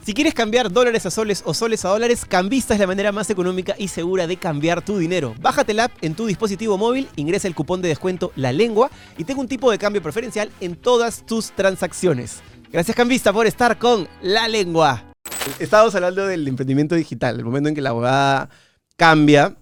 [0.05, 3.31] Si quieres cambiar dólares a soles o soles a dólares, Cambista es la manera más
[3.31, 5.33] económica y segura de cambiar tu dinero.
[5.41, 9.23] Bájate la app en tu dispositivo móvil, ingresa el cupón de descuento La Lengua y
[9.23, 12.43] tenga un tipo de cambio preferencial en todas tus transacciones.
[12.71, 15.05] Gracias Cambista por estar con La Lengua.
[15.59, 18.49] Estábamos hablando del emprendimiento digital, el momento en que la abogada
[18.97, 19.55] cambia,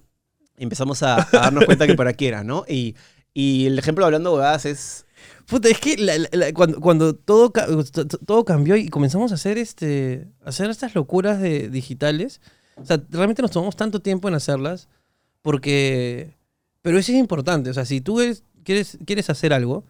[0.56, 2.64] empezamos a, a darnos cuenta que por aquí era, ¿no?
[2.68, 2.96] Y,
[3.32, 5.06] y el ejemplo hablando de abogadas es...
[5.46, 9.58] Puta, es que la- la- la- cuando, cuando todo, todo cambió y comenzamos a hacer,
[9.58, 12.40] este, a hacer estas locuras de, digitales,
[12.76, 14.88] o sea, realmente nos tomamos tanto tiempo en hacerlas
[15.42, 16.34] porque...
[16.82, 19.84] Pero eso es importante, o sea, si tú eres- quieres, quieres hacer algo,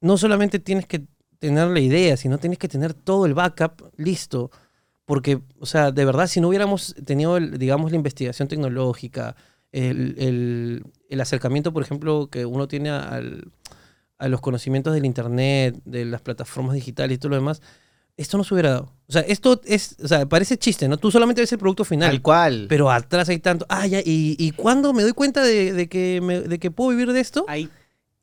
[0.00, 1.04] no solamente tienes que
[1.38, 4.50] tener la idea, sino tienes que tener todo el backup listo.
[5.04, 9.36] Porque, o sea, de verdad, si no hubiéramos tenido, el- digamos, la investigación tecnológica,
[9.72, 13.50] el, el- el acercamiento, por ejemplo, que uno tiene al,
[14.18, 17.62] a los conocimientos del Internet, de las plataformas digitales y todo lo demás,
[18.18, 18.92] esto no se hubiera dado.
[19.06, 20.96] O sea, esto es, o sea, parece chiste, ¿no?
[20.98, 22.10] Tú solamente ves el producto final.
[22.10, 22.66] Tal cual.
[22.68, 23.64] Pero atrás hay tanto.
[23.68, 26.90] Ah, ya, ¿y, y cuándo me doy cuenta de, de que me- de que puedo
[26.90, 27.44] vivir de esto?
[27.48, 27.70] Hay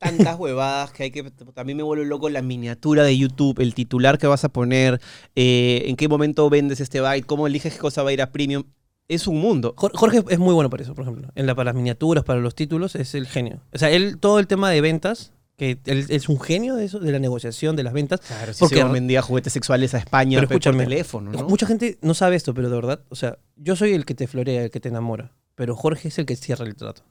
[0.05, 1.23] tantas huevadas que hay que...
[1.53, 4.99] También me vuelve loco la miniatura de YouTube, el titular que vas a poner,
[5.35, 8.31] eh, en qué momento vendes este byte, cómo eliges qué cosa va a ir a
[8.31, 8.63] premium.
[9.07, 9.73] Es un mundo.
[9.77, 11.29] Jor- Jorge es muy bueno para eso, por ejemplo.
[11.35, 13.59] En la, para las miniaturas, para los títulos, es el genio.
[13.73, 16.99] O sea, él, todo el tema de ventas, que él es un genio de eso,
[16.99, 18.21] de la negociación, de las ventas.
[18.21, 21.43] Claro, si Porque- se vendía juguetes sexuales a España Pero pe- por escúchame, teléfono, ¿no?
[21.47, 24.25] Mucha gente no sabe esto, pero de verdad, o sea, yo soy el que te
[24.27, 25.31] florea, el que te enamora.
[25.53, 27.03] Pero Jorge es el que cierra el trato.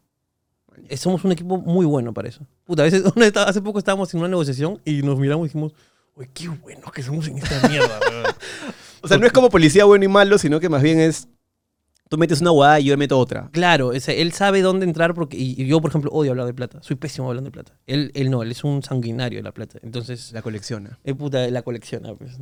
[0.88, 2.46] Eh, Somos un equipo muy bueno para eso.
[2.64, 5.72] Puta, a veces, una hace poco estábamos en una negociación y nos miramos y dijimos,
[6.16, 8.24] uy, qué buenos que somos en esta mierda, weón".
[9.02, 11.28] O sea, no es como policía bueno y malo, sino que más bien es...
[12.08, 13.48] Tú metes una huevada y yo meto otra.
[13.50, 16.46] Claro, o sea, él sabe dónde entrar porque y, y yo, por ejemplo, odio hablar
[16.46, 16.78] de plata.
[16.82, 17.72] Soy pésimo hablando de plata.
[17.86, 19.78] Él, él no, él es un sanguinario de la plata.
[19.82, 20.98] Entonces, La colecciona.
[21.02, 22.14] eh, puta, la colecciona.
[22.14, 22.38] Pues.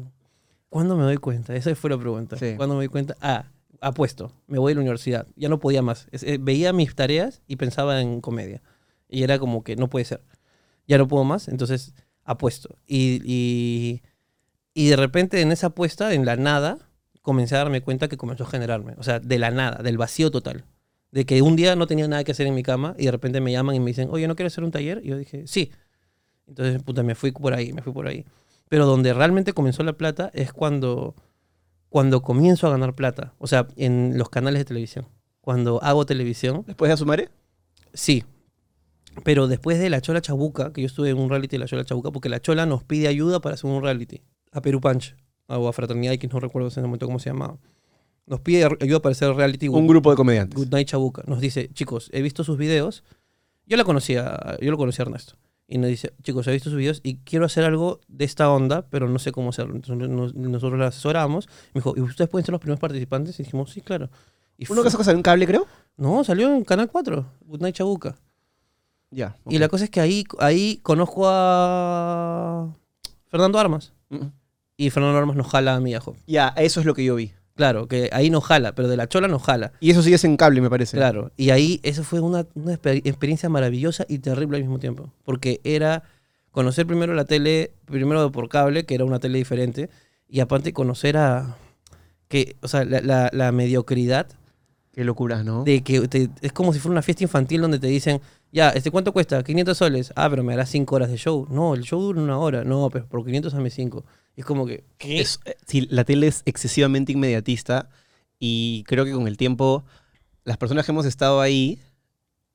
[0.69, 1.55] ¿Cuándo me doy cuenta?
[1.55, 2.37] Esa fue la pregunta.
[2.37, 2.55] Sí.
[2.57, 3.17] ¿Cuándo me doy cuenta?
[3.21, 3.45] Ah,
[3.83, 4.33] apuesto.
[4.47, 5.27] Me voy a la universidad.
[5.37, 6.07] Ya no podía más.
[6.13, 8.63] Eh, veía mis tareas y pensaba en comedia.
[9.09, 10.23] Y era como que no puede ser.
[10.87, 12.79] Ya no puedo más, entonces apuesto.
[12.87, 14.03] Y, y,
[14.75, 16.79] y de repente en esa apuesta, en la nada,
[17.21, 18.95] comencé a darme cuenta que comenzó a generarme.
[18.99, 20.65] O sea, de la nada, del vacío total.
[21.11, 23.41] De que un día no tenía nada que hacer en mi cama y de repente
[23.41, 25.01] me llaman y me dicen, oye, ¿no quieres hacer un taller?
[25.05, 25.71] Y yo dije, sí.
[26.47, 28.25] Entonces, puta, me fui por ahí, me fui por ahí.
[28.69, 31.15] Pero donde realmente comenzó la plata es cuando,
[31.93, 33.35] cuando comienzo a ganar plata.
[33.37, 35.07] O sea, en los canales de televisión.
[35.43, 37.29] Cuando hago televisión, Después de Asumare,
[37.93, 38.25] sí.
[39.25, 41.85] Pero después de la Chola Chabuca, que yo estuve en un reality de la Chola
[41.85, 44.23] Chabuca, porque la Chola nos pide ayuda para hacer un reality.
[44.53, 45.15] A Perú Punch,
[45.49, 47.59] o a Fraternidad X, no recuerdo en ese momento cómo se llamaba.
[48.25, 49.69] Nos pide ayuda para hacer reality.
[49.69, 50.57] un grupo de comediantes.
[50.57, 51.25] Good Night Chabuca.
[51.27, 53.05] Nos dice, chicos, he visto sus videos.
[53.67, 55.35] Yo la conocía, yo lo conocía a Ernesto.
[55.69, 58.83] Y nos dice, chicos, he visto sus videos y quiero hacer algo de esta onda,
[58.91, 59.75] pero no sé cómo hacerlo.
[59.77, 61.47] Entonces nos- nosotros la asesoramos.
[61.73, 63.39] Me dijo, ¿y ustedes pueden ser los primeros participantes?
[63.41, 64.11] Y dijimos, sí, claro.
[64.59, 65.67] Y ¿Uno que salió en cable, creo?
[65.97, 68.17] No, salió en Canal 4, Good Night Chabuca.
[69.11, 69.37] Ya.
[69.49, 72.75] Y la cosa es que ahí, ahí conozco a
[73.29, 73.93] Fernando Armas.
[74.77, 76.03] Y Fernando Armas nos jala a mí y a.
[76.27, 77.33] Ya, eso es lo que yo vi.
[77.55, 79.73] Claro, que ahí nos jala, pero de la chola nos jala.
[79.81, 80.97] Y eso sí es en cable, me parece.
[80.97, 85.13] Claro, y ahí eso fue una, una exper- experiencia maravillosa y terrible al mismo tiempo,
[85.25, 86.03] porque era
[86.51, 89.91] conocer primero la tele, primero por cable, que era una tele diferente,
[90.29, 91.57] y aparte conocer a,
[92.29, 94.27] que, o sea, la, la- la mediocridad
[94.95, 95.65] Qué locura, ¿no?
[95.65, 98.91] de que te- es como si fuera una fiesta infantil donde te dicen, ya, este
[98.91, 99.43] ¿cuánto cuesta?
[99.43, 100.13] 500 soles.
[100.17, 101.47] Ah, pero me harás 5 horas de show.
[101.51, 102.65] No, el show dura una hora.
[102.65, 104.05] No, pero por 500 dame 5.
[104.37, 105.21] Es como que, ¿qué?
[105.21, 107.89] Es- eh, sí, la tele es excesivamente inmediatista
[108.39, 109.85] y creo que con el tiempo
[110.45, 111.79] las personas que hemos estado ahí,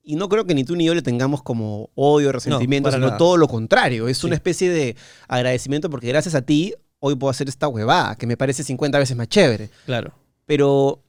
[0.03, 3.17] y no creo que ni tú ni yo le tengamos como odio, resentimiento, sino nada.
[3.17, 4.07] todo lo contrario.
[4.07, 4.25] Es Sí.
[4.27, 4.95] una especie de
[5.27, 9.15] agradecimiento porque gracias a ti hoy puedo hacer esta huevada, que me parece 50 veces
[9.15, 9.69] más chévere.
[9.85, 10.13] Claro.
[10.45, 11.03] Pero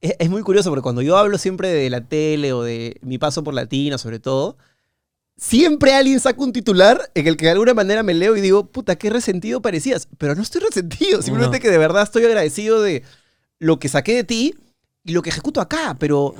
[0.00, 3.18] es, es muy curioso porque cuando yo hablo siempre de la tele o de mi
[3.18, 4.56] paso por Latina, sobre todo,
[5.36, 8.66] siempre alguien saca un titular en el que de alguna manera me leo y digo,
[8.66, 10.08] puta, qué resentido parecías.
[10.18, 11.62] Pero no estoy resentido, simplemente No.
[11.62, 13.02] que de verdad estoy agradecido de
[13.58, 14.54] lo que saqué de ti
[15.04, 15.96] y lo que ejecuto acá.
[15.98, 16.34] Pero,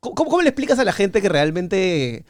[0.00, 2.24] ¿cómo, cómo le explicas a la gente que realmente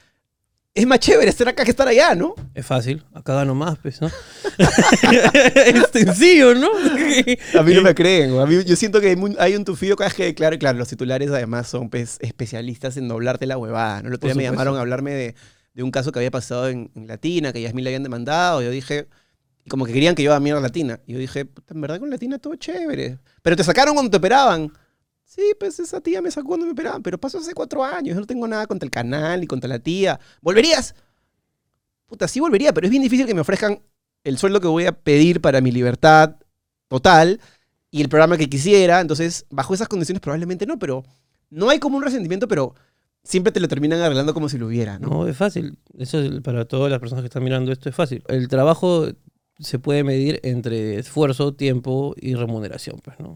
[0.74, 2.34] es más chévere estar acá que estar allá, no?
[2.54, 3.02] Es fácil.
[3.12, 4.06] Acá gano más, pues, ¿no?
[5.56, 6.68] es sencillo, ¿no?
[7.58, 8.42] A mí no me creen, güey.
[8.42, 11.30] a mí, yo siento que hay, un tufillo cada vez que, claro, claro, los titulares
[11.30, 14.08] además son pues, especialistas en doblarte la huevada, ¿no?
[14.08, 15.34] El otro día me llamaron a hablarme de,
[15.78, 19.06] de un caso que había pasado en, Latina, que Yasmín le habían demandado, yo dije,
[19.68, 22.36] como que querían que yo a Latina, y yo dije, puta, en verdad con Latina
[22.40, 24.72] todo chévere, pero te sacaron cuando te operaban.
[25.22, 28.20] Sí, pues esa tía me sacó cuando me operaban, pero pasó hace cuatro años, yo
[28.20, 30.18] no tengo nada contra el canal ni contra la tía.
[30.40, 30.96] ¿Volverías?
[32.08, 33.80] Puta, sí volvería, pero es bien difícil que me ofrezcan
[34.24, 36.38] el sueldo que voy a pedir para mi libertad
[36.88, 37.40] total
[37.92, 39.00] y el programa que quisiera.
[39.00, 41.04] Entonces, bajo esas condiciones probablemente no, pero
[41.50, 42.74] no hay como un resentimiento, pero
[43.22, 45.08] siempre te lo terminan arreglando como si lo hubiera, ¿no?
[45.08, 45.78] No, es fácil.
[45.98, 48.22] Eso es para todas las personas que están mirando esto es fácil.
[48.28, 49.06] El trabajo
[49.58, 53.34] se puede medir entre esfuerzo, tiempo y remuneración, pues, ¿no?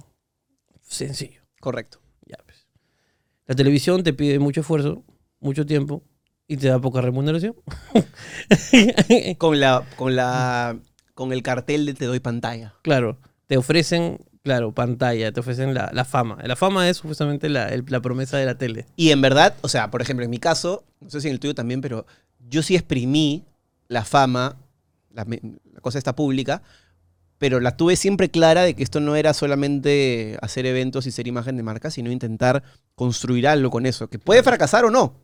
[0.83, 1.42] Sencillo.
[1.61, 2.01] Correcto.
[2.27, 2.66] Ya, pues.
[3.47, 5.05] La televisión te pide mucho esfuerzo,
[5.40, 6.05] mucho tiempo
[6.47, 7.55] y te da poca remuneración.
[9.38, 10.79] Con la, con la,
[11.14, 12.75] con el cartel de te doy pantalla.
[12.83, 16.38] claro, te ofrecen, claro, pantalla, te ofrecen la, la fama.
[16.44, 18.87] La fama es justamente la, el- la promesa de la tele.
[18.96, 21.40] Y en verdad, o sea, por ejemplo, en mi caso, no sé si en el
[21.40, 22.07] tuyo también, pero
[22.48, 23.44] yo sí exprimí
[23.88, 24.57] la fama,
[25.11, 25.40] la, me-
[25.72, 26.62] la cosa está pública,
[27.38, 31.26] pero la tuve siempre clara de que esto no era solamente hacer eventos y ser
[31.26, 32.62] imagen de marca, sino intentar
[32.94, 35.14] construir algo con eso, que puede fracasar o no.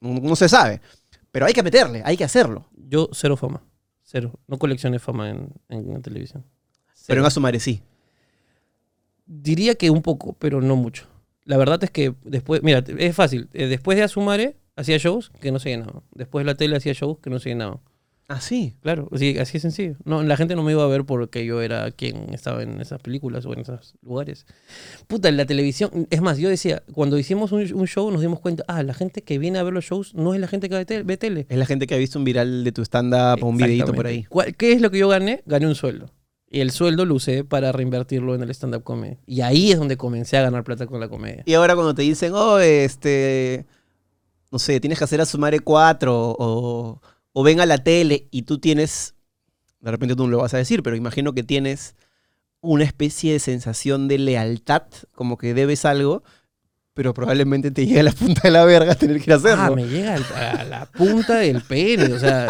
[0.00, 0.80] No, no se sabe.
[1.32, 2.66] Pero hay que meterle, hay que hacerlo.
[2.76, 3.62] Yo, cero fama.
[4.04, 4.38] Cero.
[4.46, 6.44] No coleccioné fama en, en televisión.
[6.44, 7.20] Pero Cero.
[7.22, 7.82] en Asumare sí.
[9.26, 11.06] Diría que un poco, pero no mucho.
[11.44, 13.48] La verdad es que después, mira, es fácil.
[13.52, 16.02] Eh, Después de Asumare, hacía shows que no se llenaban.
[16.14, 17.78] Después de la tele hacía shows que no se llenaban.
[18.28, 18.74] Ah, sí.
[18.82, 19.94] Claro, así, así es sencillo.
[20.04, 23.00] No, la gente no me iba a ver porque yo era quien estaba en esas
[23.00, 24.46] películas o en esos lugares.
[25.06, 26.08] Puta, en la televisión.
[26.10, 29.22] Es más, yo decía, cuando hicimos un, un show nos dimos cuenta, ah, la gente
[29.22, 31.46] que viene a ver los shows no es la gente que ve tele.
[31.48, 34.06] Es la gente que ha visto un viral de tu stand-up o un videito por
[34.08, 34.16] ahí.
[34.16, 34.28] Exactamente.
[34.28, 35.44] ¿Cuál- ¿Qué es lo que yo gané?
[35.46, 36.10] Gané un sueldo.
[36.48, 39.18] Y el sueldo lo usé para reinvertirlo en el stand-up comedy.
[39.26, 41.42] Y ahí es donde comencé a ganar plata con la comedia.
[41.44, 43.66] Y ahora cuando te dicen, oh, este,
[44.52, 47.00] no sé, tienes que hacer Asumare 4 o,
[47.32, 49.14] o ven a la tele y tú tienes,
[49.80, 51.96] de repente tú no lo vas a decir, pero imagino que tienes
[52.60, 56.22] una especie de sensación de lealtad, como que debes algo,
[56.94, 59.64] pero probablemente te llegue a la punta de la verga tener que a hacerlo.
[59.64, 62.12] Ah, me llega a la punta del pene.
[62.12, 62.48] O sea,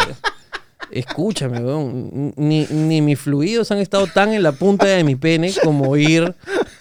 [0.90, 2.32] escúchame, weón.
[2.36, 6.34] Ni, ni mis fluidos han estado tan en la punta de mi pene como ir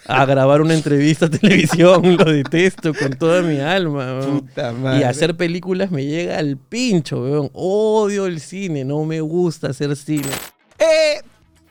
[0.08, 2.17] a grabar una entrevista a televisión.
[2.17, 4.41] Lo detesto con toda mi alma, weón.
[4.41, 4.99] Puta madre.
[4.99, 7.49] Y hacer películas me llega al pincho, weón.
[7.53, 10.29] Odio el cine, no me gusta hacer cine.
[10.77, 11.21] Eh,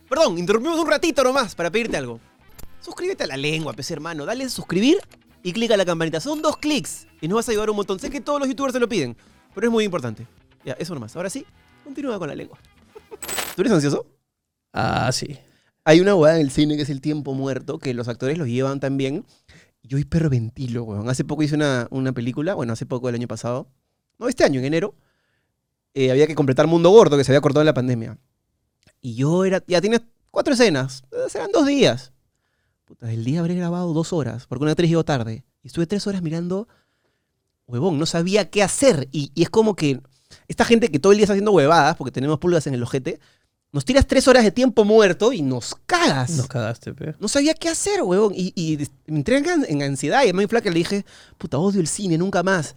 [0.08, 2.20] perdón, interrumpimos un ratito nomás para pedirte algo.
[2.80, 4.26] Suscríbete a la lengua, PC hermano.
[4.26, 4.98] Dale a suscribir
[5.42, 6.20] y clica la campanita.
[6.20, 7.98] Son dos clics y nos vas a ayudar un montón.
[7.98, 9.16] Sé que todos los youtubers te lo piden,
[9.54, 10.26] pero es muy importante.
[10.64, 11.14] Ya, eso nomás.
[11.16, 11.46] Ahora sí,
[11.84, 12.58] continúa con la lengua.
[13.54, 14.06] ¿Tú eres ansioso?
[14.72, 15.38] Ah, sí.
[15.84, 18.48] Hay una hueá en el cine que es el tiempo muerto, que los actores los
[18.48, 19.24] llevan también.
[19.82, 21.08] Yo hiperventilo, weón.
[21.08, 23.68] Hace poco hice una, una película, bueno, hace poco, el año pasado.
[24.18, 24.94] No, este año, en enero.
[25.92, 28.18] eh, había que completar Mundo Gordo, que se había cortado en la pandemia.
[29.00, 31.04] Y yo era, ya tenía cuatro escenas.
[31.12, 32.12] eh, Serán dos días.
[32.86, 35.44] Puta, el día habré grabado dos horas, porque una actriz llegó tarde.
[35.62, 36.66] Y estuve tres horas mirando,
[37.66, 39.08] huevón, no sabía qué hacer.
[39.12, 40.00] Y, y es como que
[40.48, 43.20] esta gente que todo el día está haciendo huevadas, porque tenemos pulgas en el ojete,
[43.74, 46.30] nos tiras tres horas de tiempo muerto y nos cagas.
[46.36, 47.16] Nos cagaste, pe.
[47.18, 48.32] No sabía qué hacer, huevón.
[48.36, 50.24] Y, me entré en, ansiedad.
[50.24, 51.04] Y a mí flaca le dije,
[51.38, 52.76] puta, odio el cine, nunca más.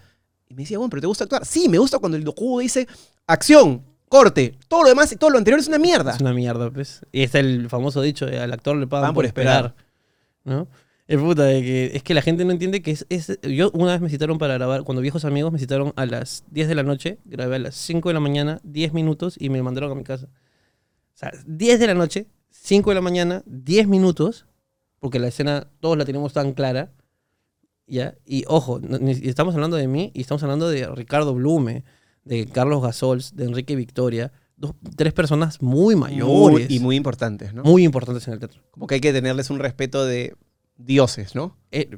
[0.50, 1.46] Y me decía, bueno, pero ¿te gusta actuar?
[1.46, 2.88] Sí, me gusta cuando el docu dice
[3.28, 4.58] acción, corte.
[4.68, 6.16] Todo lo demás y todo lo anterior es una mierda.
[6.16, 7.02] Es una mierda, pues.
[7.12, 9.66] Y está el famoso dicho, de, al actor le pagan Pagan por, por esperar.
[9.66, 9.86] esperar.
[10.46, 10.68] ¿No?
[11.08, 13.94] Es puta, de que, es que la gente no entiende que es, es- Yo una
[13.94, 16.84] vez me citaron para grabar, cuando viejos amigos me citaron a las 10 de la
[16.84, 20.04] noche, grabé a las 5 de la mañana, 10 minutos y me mandaron a mi
[20.04, 20.28] casa.
[20.28, 24.48] O sea, 10 de la noche, 5 de la mañana, 10 minutos,
[25.00, 26.92] porque la escena todos la tenemos tan clara.
[27.88, 28.16] ¿ya?
[28.26, 28.82] Y ojo,
[29.24, 31.86] estamos hablando de mí y estamos hablando de Ricardo Blume,
[32.26, 37.54] de Carlos Gasols, de Enrique Victoria, dos, tres personas muy mayores Muy- y muy importantes,
[37.54, 37.64] ¿no?
[37.64, 38.62] muy importantes en el teatro.
[38.72, 40.36] Como que hay que tenerles un respeto de
[40.78, 41.58] dioses, ¿no?
[41.72, 41.98] Eh,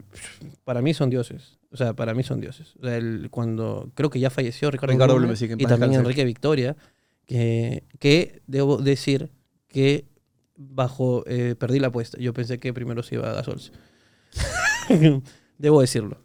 [0.64, 1.58] para mí son dioses.
[1.72, 2.76] O sea, para mí son dioses.
[2.82, 5.94] O sea, el- cuando creo que ya falleció Ricardo, Ricardo Blume Blume, y también.
[5.94, 6.76] Enrique Victoria,
[7.28, 9.30] que, que debo decir
[9.68, 10.06] que
[10.56, 12.18] bajo eh, perdí la apuesta.
[12.20, 13.72] Yo pensé que primero se iba a Gasols.
[15.58, 16.18] debo decirlo.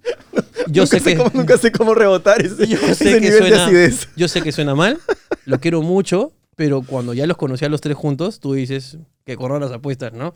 [0.68, 3.20] Yo nunca, sé sé que cómo, nunca sé cómo rebotar ese, Yo sé ese que
[3.20, 4.08] nivel de suena- acidez.
[4.16, 4.98] yo sé que suena mal,
[5.44, 9.36] lo quiero mucho, pero cuando ya los conocí a los tres juntos, tú dices que
[9.36, 10.32] corran las apuestas, ¿no?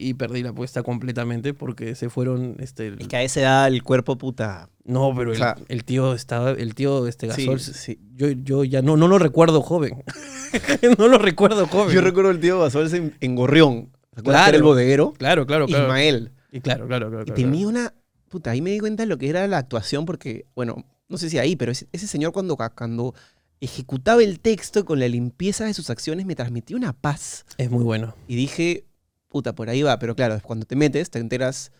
[0.00, 3.82] Y perdí la apuesta completamente porque se fueron este Es que a ese da el
[3.82, 4.68] cuerpo puta.
[4.84, 7.98] no, pero el, o sea- el tío estaba el tío este Gasol sí.
[8.14, 10.04] yo, yo ya no, no lo recuerdo joven.
[10.98, 11.94] no lo recuerdo joven.
[11.94, 13.90] Yo recuerdo el tío Basol en, en Gorrión.
[14.14, 14.66] ¿Te acuerdas que era el Claro.
[14.66, 15.12] bodeguero?
[15.18, 15.84] Claro, claro, claro.
[15.84, 16.32] Ismael.
[16.52, 17.22] Y claro, claro, claro.
[17.22, 17.40] Y claro.
[17.40, 17.94] tenía una.
[18.28, 21.30] Puta, ahí me di cuenta de lo que era la actuación, porque, bueno, no sé
[21.30, 23.14] si ahí, pero ese, ese señor cuando, cuando
[23.60, 27.44] ejecutaba el texto con la limpieza de sus acciones me transmitía una paz.
[27.56, 28.14] Es muy bueno.
[28.26, 28.84] Y dije,
[29.28, 29.98] puta, por ahí va.
[29.98, 31.72] Pero claro, cuando te metes, te enteras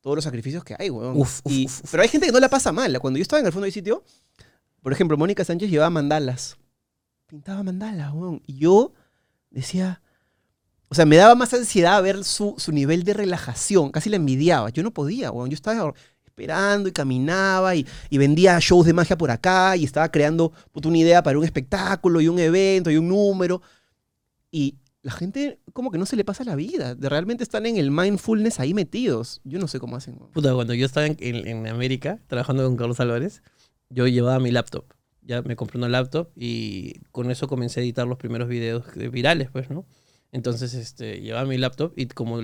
[0.00, 1.16] todos los sacrificios que hay, weón.
[1.16, 1.80] Uf, uf, Y- uf.
[1.90, 2.98] Pero hay gente que no la pasa mal.
[3.00, 4.04] Cuando yo estaba en el fondo del sitio,
[4.82, 6.56] por ejemplo, Mónica Sánchez llevaba mandalas.
[7.26, 8.42] Pintaba mandalas, weón.
[8.46, 8.92] Y yo
[9.50, 10.00] decía.
[10.88, 13.90] O sea, me daba más ansiedad ver su, su nivel de relajación.
[13.90, 14.68] Casi la envidiaba.
[14.70, 15.50] Yo no podía, weón.
[15.50, 15.92] Yo estaba
[16.24, 20.88] esperando y caminaba y, y vendía shows de magia por acá y estaba creando puta,
[20.88, 23.62] una idea para un espectáculo y un evento y un número.
[24.52, 26.94] Y la gente como que no se le pasa la vida.
[26.94, 29.42] De realmente están en el mindfulness ahí metidos.
[29.44, 30.16] Yo no sé cómo hacen.
[30.32, 33.42] Puta, cuando yo estaba en, en- América trabajando con Carlos Álvarez,
[33.90, 34.86] yo llevaba mi laptop.
[35.20, 39.50] Ya me compré una laptop y con eso comencé a editar los primeros videos virales,
[39.50, 39.84] pues, ¿no?
[40.32, 42.40] Entonces, este, llevaba mi laptop y como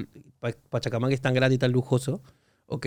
[0.69, 2.23] Pachacamac es tan grande y tan lujoso,
[2.67, 2.87] ¿ok?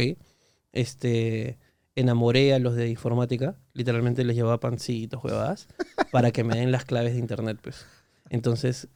[0.72, 1.58] Este,
[1.96, 5.68] enamoré a los de informática, literalmente les llevaba pancitos, huevadas,
[6.12, 7.86] para que me den las claves de internet, pues.
[8.30, 8.88] Entonces,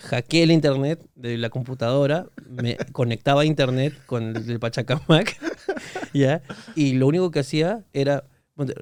[0.00, 5.38] hackeé el internet de la computadora, me conectaba a internet con el Pachacamac,
[6.12, 6.42] ¿ya?
[6.74, 8.24] Y lo único que hacía era,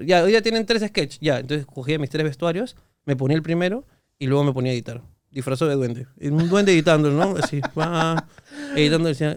[0.05, 3.43] ya, hoy ya tienen tres sketches, ya, entonces cogía mis tres vestuarios, me ponía el
[3.43, 3.85] primero
[4.19, 5.03] y luego me ponía a editar.
[5.31, 6.07] Disfrazado de duende.
[6.21, 7.37] Un duende editando, ¿no?
[7.37, 8.27] Así, va,
[8.75, 9.37] editando, decía,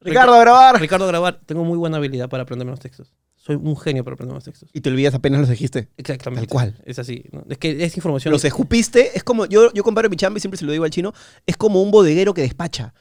[0.00, 0.80] Ricardo, a grabar.
[0.80, 3.12] Ricardo grabar, tengo muy buena habilidad para aprenderme los textos.
[3.42, 4.68] Soy un genio para aprenderme los textos.
[4.74, 5.88] Y te olvidas apenas los dijiste.
[5.96, 6.46] Exactamente.
[6.46, 6.74] Tal cual.
[6.84, 7.24] Es así.
[7.32, 7.42] ¿no?
[7.48, 8.32] Es que es información.
[8.32, 9.16] Los escupiste.
[9.16, 11.14] Es como, yo, yo comparo mi chamba y siempre se lo digo al chino,
[11.46, 12.92] es como un bodeguero que despacha.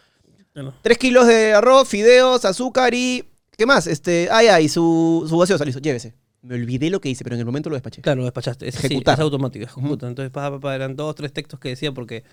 [0.53, 3.25] Bueno, Tres kilos de arroz, fideos, azúcar y...
[3.57, 3.85] ¿Qué más?
[3.85, 6.15] Este, ay, ay, su, su gaseosa, listo, llévese.
[6.41, 8.01] Me olvidé lo que hice, pero en el momento lo despaché.
[8.01, 8.65] Claro, lo despachaste.
[8.65, 9.15] Es, Ejecutar.
[9.15, 10.07] es automático, ejecuta.
[10.07, 12.23] Entonces, pa, pa, pa, eran dos, tres textos que decía porque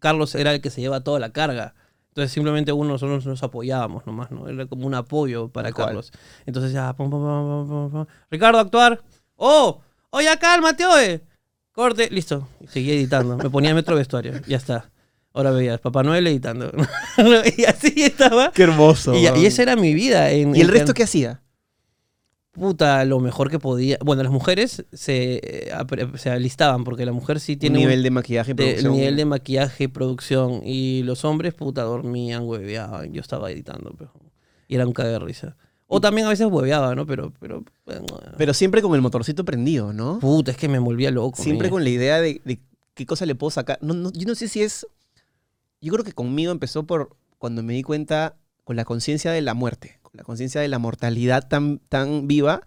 [0.00, 1.76] Carlos era el que se lleva toda la carga.
[2.14, 4.48] Entonces, simplemente uno nosotros nos apoyábamos nomás, ¿no?
[4.48, 5.72] Era como un apoyo para.
[5.72, 6.12] Carlos.
[6.46, 8.06] Entonces, ya, pum, pum, pum, pum, pum, pum.
[8.30, 9.02] Ricardo, actuar.
[9.34, 9.80] ¡Oh!
[10.10, 11.22] ¡Oye, cálmate, oye!
[11.72, 12.46] Corte, listo.
[12.60, 13.36] Y seguía editando.
[13.36, 14.34] Me ponía metro vestuario.
[14.46, 14.92] Ya está.
[15.32, 16.70] Ahora veías Papá Noel editando.
[17.56, 18.52] y así estaba.
[18.52, 19.12] Qué hermoso.
[19.16, 20.30] Y, y esa era mi vida.
[20.30, 21.42] En, ¿Y el en- resto qué hacía?
[22.54, 23.98] Puta, lo mejor que podía.
[24.02, 25.72] Bueno, las mujeres se, eh,
[26.16, 28.92] se alistaban porque la mujer sí tiene un un- nivel de maquillaje de- producción.
[28.94, 30.60] nivel de maquillaje, producción.
[30.64, 33.12] Y los hombres, puta, dormían, hueveaban.
[33.12, 34.12] Yo estaba editando, pero.
[34.68, 35.56] Y era un cague de risa.
[35.86, 37.04] O también a veces hueveaba, ¿no?
[37.06, 38.06] Pero, pero, bueno,
[38.38, 40.18] Pero siempre con el motorcito prendido, ¿no?
[40.18, 41.40] puta, es que me volvía loco.
[41.42, 41.70] Siempre mía.
[41.72, 42.58] con la idea de, de
[42.94, 43.78] qué cosa le puedo sacar.
[43.82, 44.86] No, no, yo no sé si es...
[45.82, 49.52] Yo creo que conmigo empezó por cuando me di cuenta con la conciencia de la
[49.52, 52.62] muerte, la conciencia de la mortalidad tan, tan viva,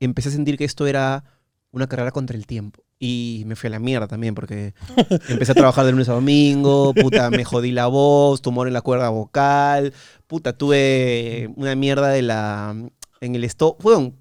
[0.00, 1.24] empecé a sentir que esto era
[1.70, 2.82] una carrera contra el tiempo.
[2.98, 4.72] Y me fui a la mierda también porque
[5.28, 8.80] empecé a trabajar de lunes a domingo, puta, me jodí la voz, tumor en la
[8.80, 9.92] cuerda vocal,
[10.26, 12.74] puta, tuve una mierda de la...
[13.20, 13.76] en el esto...
[13.80, 14.16] Fue un-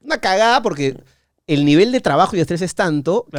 [0.00, 0.96] una cagada porque
[1.46, 3.38] el nivel de trabajo y de estrés es tanto que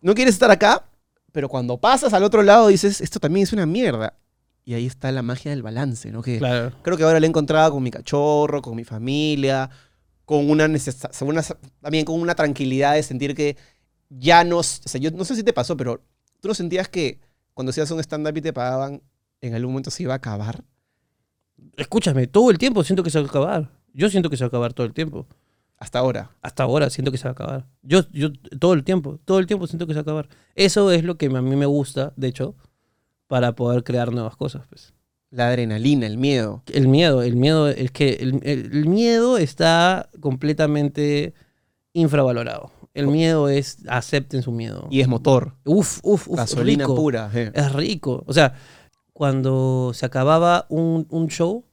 [0.00, 0.84] no quieres estar acá,
[1.32, 4.14] pero cuando pasas al otro lado dices, esto también es una mierda.
[4.64, 6.22] Y ahí está la magia del balance, ¿no?
[6.22, 6.72] Que Claro.
[6.82, 9.68] creo que ahora la he encontrado con mi cachorro, con mi familia,
[10.24, 11.42] con una, una
[11.80, 13.56] también con una tranquilidad de sentir que
[14.10, 16.02] ya no, o sea, yo no sé si te pasó, pero
[16.40, 17.18] tú no sentías que
[17.54, 19.02] cuando hacías un stand-up y te pagaban,
[19.40, 20.62] en algún momento se iba a acabar.
[21.76, 23.70] Escúchame, todo el tiempo siento que se va a acabar.
[23.92, 25.26] Yo siento que se va a acabar todo el tiempo.
[25.78, 26.30] Hasta ahora.
[26.42, 27.66] Hasta ahora siento que se va a acabar.
[27.82, 30.28] Yo, yo todo el tiempo, todo el tiempo siento que se va a acabar.
[30.54, 32.54] Eso es lo que a mí me gusta, de hecho,
[33.30, 34.66] para poder crear nuevas cosas.
[34.68, 34.92] Pues.
[35.30, 36.64] La adrenalina, el miedo.
[36.66, 41.32] El miedo, el miedo, es que el, el- el miedo está completamente
[41.92, 42.72] infravalorado.
[42.92, 44.88] El miedo es, acepten su miedo.
[44.90, 45.54] Y es motor.
[45.64, 46.96] uf, uf, uf, gasolina rico.
[46.96, 47.30] pura.
[47.32, 47.52] eh.
[47.54, 48.24] Es rico.
[48.26, 48.54] O sea,
[49.12, 51.64] cuando se acababa un, un show,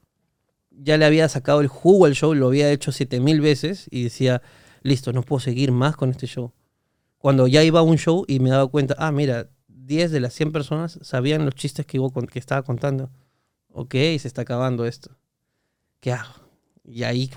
[0.70, 4.44] ya le había sacado el jugo al show, lo había hecho 7000 veces y decía,
[4.84, 6.52] listo, no puedo seguir más con este show.
[7.18, 9.50] Cuando ya iba a un show y me daba cuenta, ah, mira,
[9.88, 13.10] 10 de las 100 personas sabían los chistes que, iba que estaba contando.
[13.72, 15.12] Ok, se está acabando esto.
[16.00, 16.34] ¿qué hago?
[16.84, 17.30] Y ahí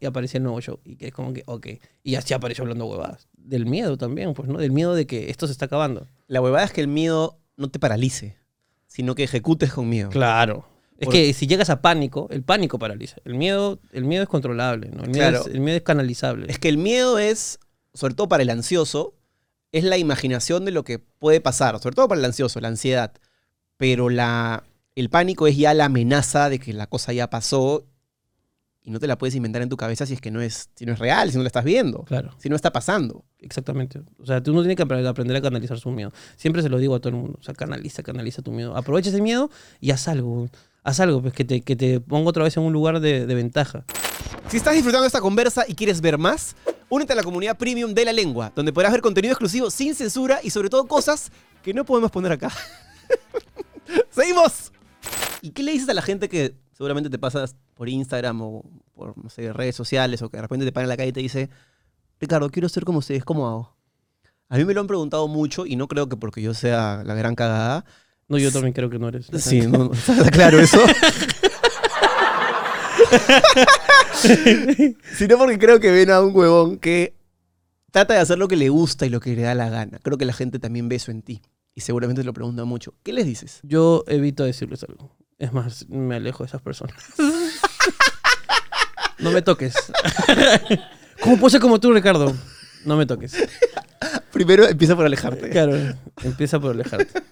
[0.00, 0.80] y aparece el nuevo show.
[0.84, 1.66] Y que es como que, ok.
[2.02, 3.28] Y así apareció hablando huevadas.
[3.36, 4.58] Del miedo también, pues, ¿no?
[4.58, 6.08] Del miedo de que esto se está acabando.
[6.26, 8.36] La huevada es que el miedo no te paralice,
[8.86, 10.10] sino que ejecutes con miedo.
[10.10, 10.66] Claro.
[10.98, 13.18] Es que si llegas a pánico, el pánico paraliza.
[13.24, 15.04] El miedo, el miedo es controlable, ¿no?
[15.04, 15.40] El miedo, Claro.
[15.42, 16.46] es, el miedo es canalizable.
[16.48, 17.58] Es que el miedo es,
[17.92, 19.14] sobre todo para el ansioso,
[19.78, 23.12] es la imaginación de lo que puede pasar, sobre todo para el ansioso, la ansiedad.
[23.76, 27.84] Pero la, el pánico es ya la amenaza de que la cosa ya pasó
[28.82, 30.86] y no te la puedes inventar en tu cabeza si es que no es, si
[30.86, 33.24] no es real, si no la estás viendo, Claro, si no está pasando.
[33.40, 34.00] exactamente.
[34.20, 36.12] O sea, tú no tienes que apre- aprender a canalizar su miedo.
[36.36, 37.36] Siempre se lo digo a todo el mundo.
[37.40, 38.76] O sea, canaliza, canaliza tu miedo.
[38.76, 40.48] Aprovecha ese miedo y haz algo.
[40.84, 43.34] Haz algo, pues que te, que te ponga otra vez en un lugar de, de
[43.34, 43.84] ventaja.
[44.48, 46.54] Si estás disfrutando de esta conversa y quieres ver más,
[46.88, 50.40] únete a la comunidad premium de la lengua, donde podrás ver contenido exclusivo sin censura
[50.42, 51.30] y sobre todo cosas
[51.62, 52.52] que no podemos poner acá.
[54.10, 54.72] ¡Seguimos!
[55.42, 59.16] ¿Y qué le dices a la gente que seguramente te pasas por Instagram o por,
[59.16, 61.20] no sé, redes sociales o que de repente te para en la calle y te
[61.20, 61.50] dice,
[62.20, 63.76] Ricardo, quiero ser como ustedes, ¿cómo hago?
[64.48, 67.14] A mí me lo han preguntado mucho y no creo que porque yo sea la
[67.14, 67.84] gran cagada.
[68.28, 69.26] No, yo también creo que no eres.
[69.38, 70.78] Sí, no, ¿está claro eso?
[75.16, 77.14] Sino porque creo que ven a un huevón que
[77.90, 79.98] trata de hacer lo que le gusta y lo que le da la gana.
[80.02, 81.42] Creo que la gente también ve eso en ti.
[81.74, 82.94] Y seguramente te lo pregunta mucho.
[83.02, 83.60] ¿Qué les dices?
[83.62, 85.14] Yo evito decirles algo.
[85.38, 86.96] Es más, me alejo de esas personas.
[89.18, 89.74] no me toques.
[91.20, 92.34] ¿Cómo puedo ser como tú, Ricardo?
[92.84, 93.34] No me toques.
[94.32, 95.50] Primero empieza por alejarte.
[95.50, 95.76] Claro,
[96.22, 97.22] empieza por alejarte.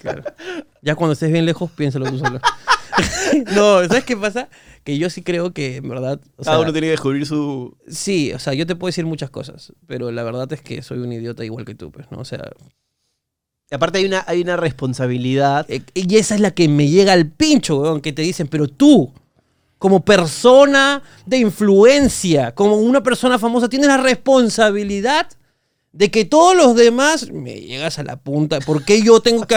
[0.00, 0.24] Claro.
[0.82, 2.40] Ya cuando estés bien lejos, piénsalo tú solo.
[3.54, 4.48] no, ¿sabes qué pasa?
[4.84, 6.20] Que yo sí creo que, en verdad...
[6.36, 7.76] o Cada sea, uno tiene que descubrir su...
[7.88, 10.98] Sí, o sea, yo te puedo decir muchas cosas, pero la verdad es que soy
[10.98, 12.18] un idiota igual que tú, pues, ¿no?
[12.18, 12.50] O sea,
[13.70, 15.66] aparte hay una, hay una responsabilidad.
[15.70, 18.66] eh, y esa es la que me llega al pincho, weón, que te dicen, pero
[18.68, 19.12] tú,
[19.78, 25.28] como persona de influencia, como una persona famosa, tienes la responsabilidad
[25.92, 28.60] de que todos los demás me llegas a la punta.
[28.60, 29.56] ¿Por qué yo tengo que,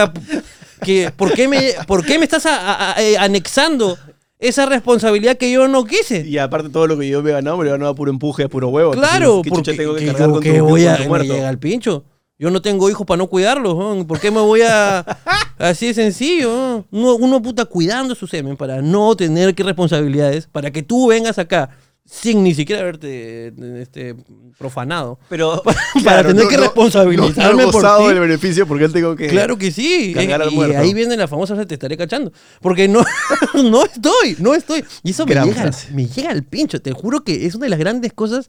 [0.83, 3.97] que por qué me, por qué me estás a- a- a- eh, anexando
[4.47, 6.25] esa responsabilidad que yo no quise?
[6.27, 8.11] Y aparte todo lo que yo me he ganado, me lo he ganado a puro
[8.11, 8.91] empuje, a puro huevo.
[8.91, 12.03] Claro, Entonces, ¿qué porque tengo que tu- voy a me llega al pincho.
[12.39, 14.05] Yo no tengo hijos para no cuidarlos, ¿no?
[14.05, 14.99] ¿por qué me voy a
[15.59, 16.49] así de sencillo?
[16.51, 16.85] ¿no?
[16.91, 21.37] Uno, uno puta cuidando su semen para no tener que responsabilidades, para que tú vengas
[21.39, 21.69] acá
[22.05, 24.15] sin ni siquiera haberte eh, este,
[24.57, 25.19] profanado.
[25.29, 25.63] Pero
[26.03, 28.07] Para tener que responsabilizarme no, no por ti.
[28.07, 29.27] del beneficio porque él tengo que...
[29.27, 30.13] Claro que sí.
[30.15, 32.31] Eh, al y ahí viene la famosa frase, te estaré cachando.
[32.61, 33.03] Porque no,
[33.53, 34.83] no estoy, no estoy.
[35.03, 35.91] Y eso me llega, frase.
[35.93, 36.81] me llega al pincho.
[36.81, 38.47] Te juro que es una de las grandes cosas.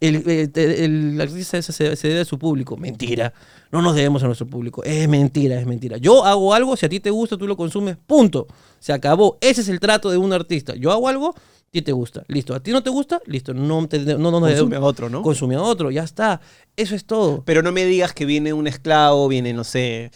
[0.00, 2.76] El, eh, el- la esa se, se debe a su público.
[2.76, 3.32] Mentira.
[3.70, 4.82] No nos debemos a nuestro público.
[4.84, 5.96] Es mentira, es mentira.
[5.98, 7.96] Yo hago algo, si a ti te gusta, tú lo consumes.
[8.06, 8.46] Punto.
[8.78, 9.38] Se acabó.
[9.40, 10.74] Ese es el trato de un artista.
[10.76, 11.34] Yo hago algo,
[11.74, 12.24] ti te gusta.
[12.28, 12.54] Listo.
[12.54, 13.52] A ti no te gusta, listo.
[13.52, 15.22] No, te, no, no, Consume a otro, ¿no?
[15.22, 15.90] Consume a otro.
[15.90, 16.40] Ya está.
[16.76, 17.42] Eso es todo.
[17.44, 20.10] Pero no me digas que viene un esclavo, viene, no sé,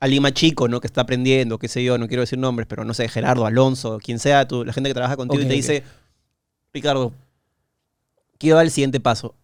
[0.00, 0.80] alguien más chico, ¿no?
[0.80, 3.98] Que está aprendiendo, qué sé yo, no quiero decir nombres, pero no sé, Gerardo, Alonso,
[4.04, 5.82] quien sea, tú, la gente que trabaja contigo y te dice,
[6.74, 7.12] Ricardo,
[8.38, 9.34] quiero dar el siguiente paso.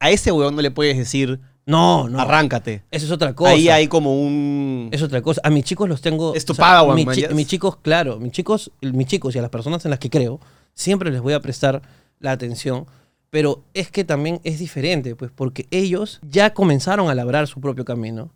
[0.00, 2.20] A ese weón no le puedes decir, No, no.
[2.20, 2.82] arráncate.
[2.90, 3.50] Eso es otra cosa.
[3.50, 4.88] Ahí hay como un...
[4.92, 5.40] Es otra cosa.
[5.42, 6.34] A mis chicos los tengo.
[6.34, 7.30] Es tu padawan, mi man, chi- ya.
[7.30, 10.38] mis chicos, claro, mis chicos, mis chicos y a las personas en las que creo,
[10.78, 11.82] siempre les voy a prestar
[12.20, 12.86] la atención.
[13.30, 17.84] Pero es que también es diferente, pues, porque ellos ya comenzaron a labrar su propio
[17.84, 18.32] camino.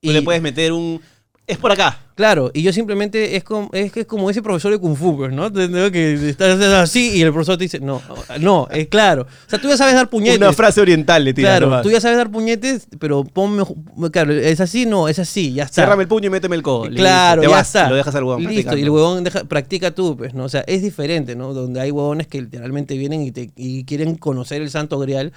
[0.00, 1.02] Tú le puedes meter un...
[1.52, 1.98] Es por acá.
[2.14, 5.16] Claro, y yo simplemente es como, es que es como ese profesor de Kung Fu,
[5.16, 5.50] pues, ¿no?
[5.50, 8.02] Que estás así y el profesor te dice, no,
[8.38, 9.22] no, es claro.
[9.22, 10.36] O sea, tú ya sabes dar puñetes.
[10.36, 11.82] Una frase oriental le tiras Claro, nomás.
[11.82, 13.64] tú ya sabes dar puñetes, pero ponme.
[14.12, 15.76] Claro, es así, no, es así, ya está.
[15.82, 16.90] Ciérrame el puño y méteme el codo.
[16.94, 17.88] Claro, te ya vas, está.
[17.88, 18.44] Lo dejas al huevón.
[18.44, 20.44] Listo, y el huevón deja- practica tú, pues, ¿no?
[20.44, 21.54] O sea, es diferente, ¿no?
[21.54, 25.32] Donde hay huevones que literalmente vienen y, te, y quieren conocer el santo grial.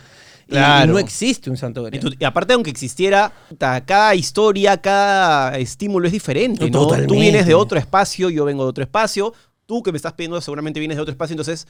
[0.47, 0.93] Y, Claro.
[0.93, 2.15] no existe un santo Y, grial.
[2.19, 6.83] y aparte, aunque existiera, cada historia, cada estímulo es diferente, No, ¿no?
[6.85, 7.13] totalmente.
[7.13, 9.33] Tú vienes de otro espacio, yo vengo de otro espacio.
[9.65, 11.33] Tú que me estás pidiendo seguramente vienes de otro espacio.
[11.33, 11.67] Entonces,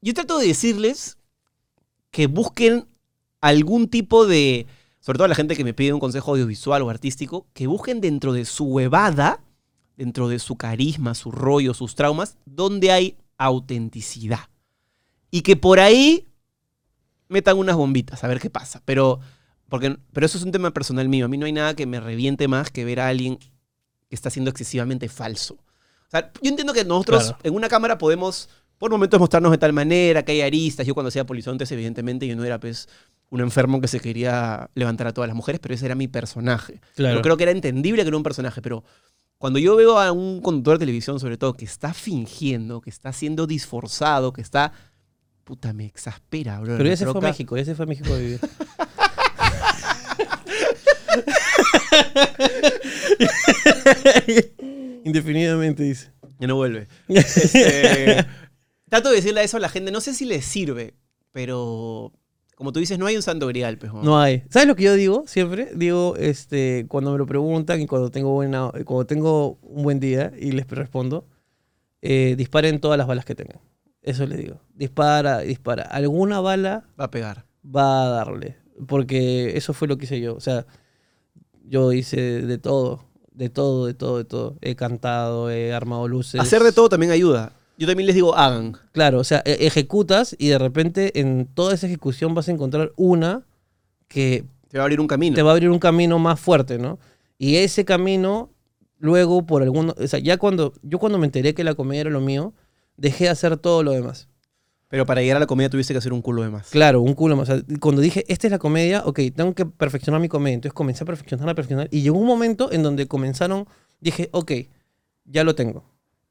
[0.00, 1.18] yo trato de decirles
[2.12, 2.86] que busquen
[3.40, 4.66] algún tipo de,
[5.00, 8.00] sobre todo a la gente que me pide un consejo audiovisual o artístico, que busquen
[8.00, 9.40] dentro de su huevada,
[9.96, 14.48] dentro de su carisma, su rollo, sus traumas, donde hay autenticidad.
[15.32, 16.26] Y que por ahí
[17.34, 18.80] metan unas bombitas, a ver qué pasa.
[18.86, 19.20] Pero,
[19.68, 21.26] porque, pero eso es un tema personal mío.
[21.26, 24.30] A mí no hay nada que me reviente más que ver a alguien que está
[24.30, 25.54] siendo excesivamente falso.
[25.54, 27.38] O sea, yo entiendo que nosotros Claro.
[27.42, 30.86] en una cámara podemos por momentos mostrarnos de tal manera, que hay aristas.
[30.86, 32.88] Yo cuando hacía polizontes, evidentemente, yo no era pues
[33.30, 36.80] un enfermo que se quería levantar a todas las mujeres, pero ese era mi personaje.
[36.94, 37.16] Claro.
[37.16, 38.84] Yo creo que era entendible que era un personaje, pero
[39.38, 43.12] Cuando yo veo a un conductor de televisión, sobre todo, que está fingiendo, que está
[43.12, 44.72] siendo disforzado, que está...
[45.44, 46.72] Puta, me exaspera, bro.
[46.72, 48.40] Pero me ya se fue a México, ya se fue a México a vivir.
[55.04, 56.12] Indefinidamente dice.
[56.38, 56.88] Ya no vuelve.
[57.08, 58.24] Este,
[58.88, 59.92] trato de decirle eso a la gente.
[59.92, 60.94] No sé si les sirve,
[61.30, 62.12] pero
[62.56, 63.92] como tú dices, no hay un santo grial, pues.
[63.92, 64.44] No hay.
[64.48, 65.70] ¿Sabes lo que yo digo siempre?
[65.74, 70.32] Digo, este, cuando me lo preguntan y cuando tengo, buena, cuando tengo un buen día
[70.38, 71.26] y les respondo,
[72.00, 73.60] eh, disparen todas las balas que tengan.
[74.04, 74.60] Eso les digo.
[74.74, 75.82] Dispara, dispara.
[75.82, 77.46] Alguna bala Va a pegar.
[77.64, 78.56] va a darle.
[78.86, 80.34] Porque eso fue lo que hice yo.
[80.36, 80.66] O sea,
[81.66, 83.04] yo hice de todo.
[83.32, 84.56] De todo, de todo, de todo.
[84.60, 86.40] He cantado, he armado luces.
[86.40, 87.52] Hacer de todo también ayuda.
[87.78, 88.76] Yo también les digo, hagan.
[88.92, 92.92] Claro, o sea, e- ejecutas y de repente en toda esa ejecución vas a encontrar
[92.96, 93.44] una
[94.06, 95.34] que Te va a abrir un camino.
[95.34, 97.00] te va a abrir un camino más fuerte, ¿no?
[97.36, 98.50] Y ese camino,
[98.98, 102.10] luego por alguno, o sea, ya cuando, yo cuando me enteré que la comedia era
[102.10, 102.54] lo mío,
[102.96, 104.28] dejé de hacer todo lo demás.
[104.88, 106.70] Pero para llegar a la comida tuviste que hacer un culo de más.
[106.70, 107.48] Claro, un culo más.
[107.48, 110.54] O sea, cuando dije, esta es la comedia, ok, tengo que perfeccionar mi comedia.
[110.54, 111.88] Entonces comencé a perfeccionar, a perfeccionar.
[111.90, 113.66] Y llegó un momento en donde comenzaron,
[114.00, 114.52] dije, ok,
[115.24, 115.84] ya lo tengo.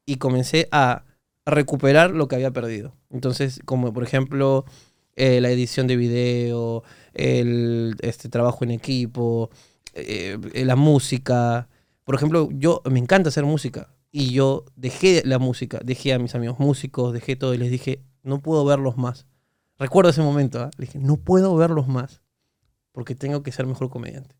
[0.06, 1.04] Y comencé a
[1.44, 2.94] recuperar lo que había perdido.
[3.10, 4.64] Entonces, como por ejemplo,
[5.16, 9.50] eh, la edición de video, el este, trabajo en equipo,
[9.94, 11.68] eh, eh, la música.
[12.04, 13.93] Por ejemplo, yo me encanta hacer música.
[14.16, 18.00] Y yo dejé la música, dejé a mis amigos músicos, dejé todo y les dije,
[18.22, 19.26] no puedo verlos más.
[19.76, 20.70] Recuerdo ese momento, ¿ah?
[20.78, 22.22] le dije, no puedo verlos más
[22.92, 24.36] porque tengo que ser mejor comediante.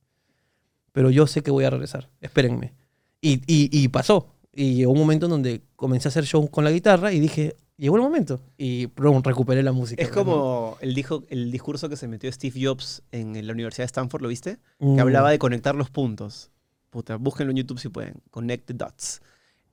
[0.92, 2.72] Pero yo sé que voy a regresar, espérenme.
[3.20, 4.36] Y, y, y pasó.
[4.52, 7.56] Y llegó un momento en donde comencé a hacer show con la guitarra y dije,
[7.76, 8.40] llegó el momento.
[8.56, 10.00] Y prum, recuperé la música.
[10.00, 13.86] Es como el, dijo, el discurso que se metió Steve Jobs en la Universidad de
[13.86, 14.58] Stanford, ¿lo viste?
[14.78, 14.94] Mm.
[14.94, 16.52] Que hablaba de conectar los puntos.
[16.90, 18.22] Puta, búsquenlo en YouTube si pueden.
[18.30, 19.20] Connect the dots.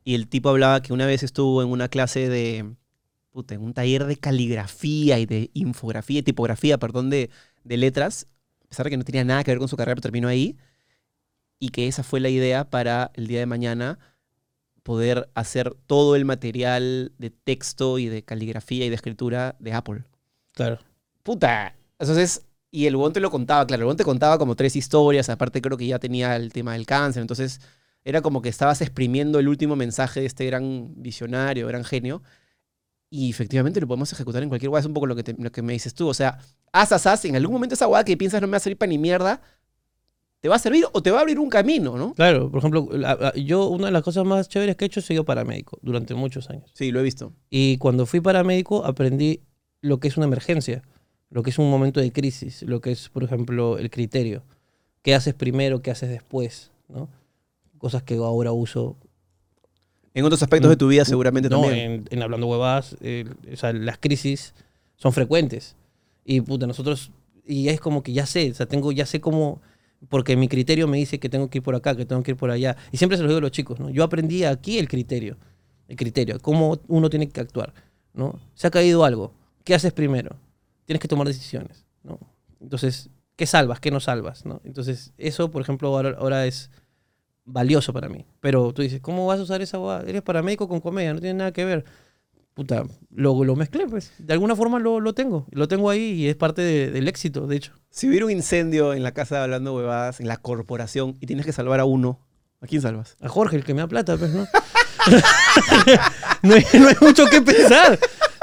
[0.04, 2.76] Y el tipo hablaba que una vez estuvo en una clase de.
[3.32, 7.30] Puta, en un taller de caligrafía y de infografía, y tipografía, perdón, de,
[7.64, 8.28] de letras.
[8.66, 10.58] A pesar de que no tenía nada que ver con su carrera, pero terminó ahí.
[11.60, 13.99] Y que esa fue la idea para el día de mañana
[14.84, 20.04] poder hacer todo el material de texto y de caligrafía y de escritura de Apple.
[20.54, 20.80] Claro.
[21.24, 21.76] Puta.
[21.99, 25.62] Entonces, y el huevón te lo contaba, claro, el te contaba como tres historias, aparte
[25.62, 27.60] creo que ya tenía el tema del cáncer, entonces
[28.04, 32.22] era como que estabas exprimiendo el último mensaje de este gran visionario, gran genio,
[33.10, 35.52] y efectivamente lo podemos ejecutar en cualquier guay, es un poco lo que, te- lo
[35.52, 36.39] que me dices tú, o sea,
[36.72, 38.78] haz, haz, haz, en algún momento esa guada que piensas no me va a servir
[38.78, 39.41] para ni mierda,
[40.39, 42.14] te va a servir o te va a abrir un camino, ¿no?
[42.16, 42.89] Claro, por ejemplo,
[43.36, 46.49] yo una de las cosas más chéveres que he hecho es sido paramédico durante muchos
[46.49, 46.72] años.
[46.74, 47.34] Sí, lo he visto.
[47.52, 49.41] Y cuando fui paramédico aprendí
[49.82, 50.82] lo que es una emergencia,
[51.30, 54.43] lo que es un momento de crisis, lo que es, por ejemplo, el criterio.
[55.04, 56.72] ¿Qué haces primero, qué haces después?
[56.89, 57.08] ¿no?
[57.82, 58.95] Cosas que ahora uso.
[60.13, 61.79] En otros aspectos de tu vida seguramente no, también.
[61.79, 64.53] En, en Hablando Huevadas, eh, o sea, las crisis
[64.97, 65.75] son frecuentes.
[66.23, 67.11] Y puta, nosotros,
[67.43, 69.61] y es como que ya sé, o sea, tengo, ya sé cómo,
[70.09, 72.38] porque mi criterio me dice que tengo que ir por acá, que tengo que ir
[72.38, 72.77] por allá.
[72.91, 73.89] Y siempre se lo digo a los chicos, ¿no?
[73.89, 75.38] Yo aprendí aquí el criterio,
[75.88, 77.73] el criterio, cómo uno tiene que actuar,
[78.13, 78.39] ¿no?
[78.53, 80.36] Se ha caído algo, ¿qué haces primero?
[80.86, 82.19] Tienes que tomar decisiones, ¿no?
[82.59, 83.79] Entonces, ¿qué salvas?
[83.79, 84.45] ¿Qué no salvas?
[84.45, 84.61] ¿no?
[84.65, 86.69] Entonces, eso, por ejemplo, ahora, ahora es
[87.46, 88.26] valioso para mí.
[88.39, 90.04] Pero tú dices, ¿cómo vas a usar esa hueá?
[90.08, 91.86] Eres paramédico con comedia, no tiene nada que ver.
[92.54, 94.12] Puta, lo, lo mezclé, pues.
[94.18, 95.48] De alguna forma lo, lo tengo.
[95.52, 97.74] Lo tengo ahí y es parte de- del éxito, de hecho.
[97.89, 101.46] Si hubiera un incendio en la casa de Hablando Huevadas, en la corporación, y tienes
[101.46, 102.20] que salvar a uno,
[102.62, 103.16] ¿a quién salvas?
[103.22, 104.46] A Jorge, el que me da plata, pues, ¿no?
[106.44, 107.98] no, hay, no hay mucho que pensar.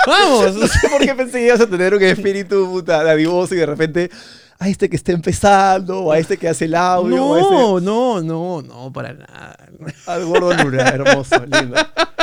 [0.07, 0.55] Vamos.
[0.59, 3.67] No sé por qué pensé que ibas a tener un espíritu puta dadivoso y de
[3.67, 4.11] repente
[4.59, 7.51] a este que está empezando, o a este que hace el audio, o a este
[7.55, 9.57] No, no, no, no, para nada.
[10.07, 11.77] al gordo Luna, hermoso, lindo.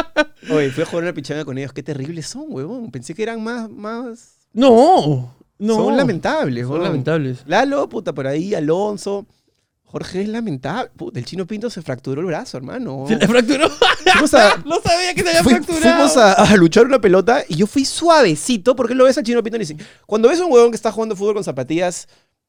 [0.53, 2.91] Oye, fui a jugar una pichanga con ellos, qué terribles son, huevón.
[2.91, 4.35] Pensé que eran más, más...
[4.53, 5.75] No, no.
[5.75, 7.43] Son lamentables, Son lamentables.
[7.45, 9.25] Lalo, puta, por ahí, Alonso.
[9.85, 10.91] Jorge es lamentable.
[10.95, 13.05] Puta, el chino Pinto se fracturó el brazo, hermano.
[13.07, 13.65] Se le fracturó.
[13.67, 15.81] A, no sabía que se había Fui- fracturado.
[16.09, 19.41] fuimos a, a luchar una pelota y yo fui suavecito porque lo ves al chino
[19.41, 22.07] Pinto y dice, cuando ves a un huevón que está jugando fútbol con zapatillas,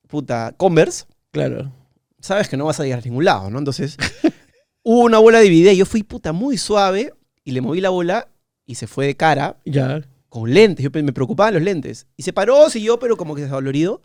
[0.09, 1.73] puta, Converse, Claro.
[2.21, 3.59] sabes que no vas a llegar a ningún lado, ¿no?
[3.59, 3.97] Entonces,
[4.83, 7.13] hubo una bola dividida y yo fui, puta, muy suave
[7.45, 8.29] y le moví la bola
[8.65, 10.03] y se fue de cara Ya.
[10.29, 10.83] con lentes.
[10.85, 12.07] Yo me preocupaban los lentes.
[12.17, 14.03] Y se paró, siguió, pero como que desvalorido.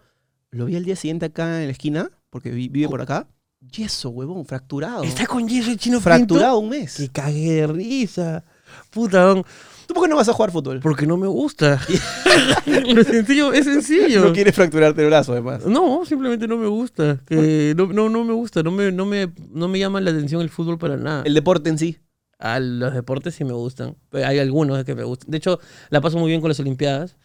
[0.52, 3.28] Lo vi al día siguiente acá en la esquina, porque vi- vive por acá.
[3.72, 5.04] Yeso, huevón, fracturado.
[5.04, 6.96] Está con yeso el chino Fracturado un mes.
[6.98, 8.44] Que cagué de risa.
[8.90, 9.46] Puta, don.
[9.92, 10.80] ¿Tú por qué no vas a jugar fútbol?
[10.80, 11.78] Porque no me gusta.
[12.66, 14.24] es sencillo, es sencillo.
[14.24, 15.66] No quieres fracturarte el brazo, además.
[15.66, 17.20] No, simplemente no me gusta.
[17.26, 18.64] Que no, no, no me gusta.
[18.64, 21.24] No me, no, me, no me llama la atención el fútbol para nada.
[21.26, 21.98] El deporte en sí.
[22.40, 23.98] A los deportes sí me gustan.
[24.10, 25.30] Pero Hay algunos que me gustan.
[25.30, 27.18] De hecho, la paso muy bien con las Olimpiadas.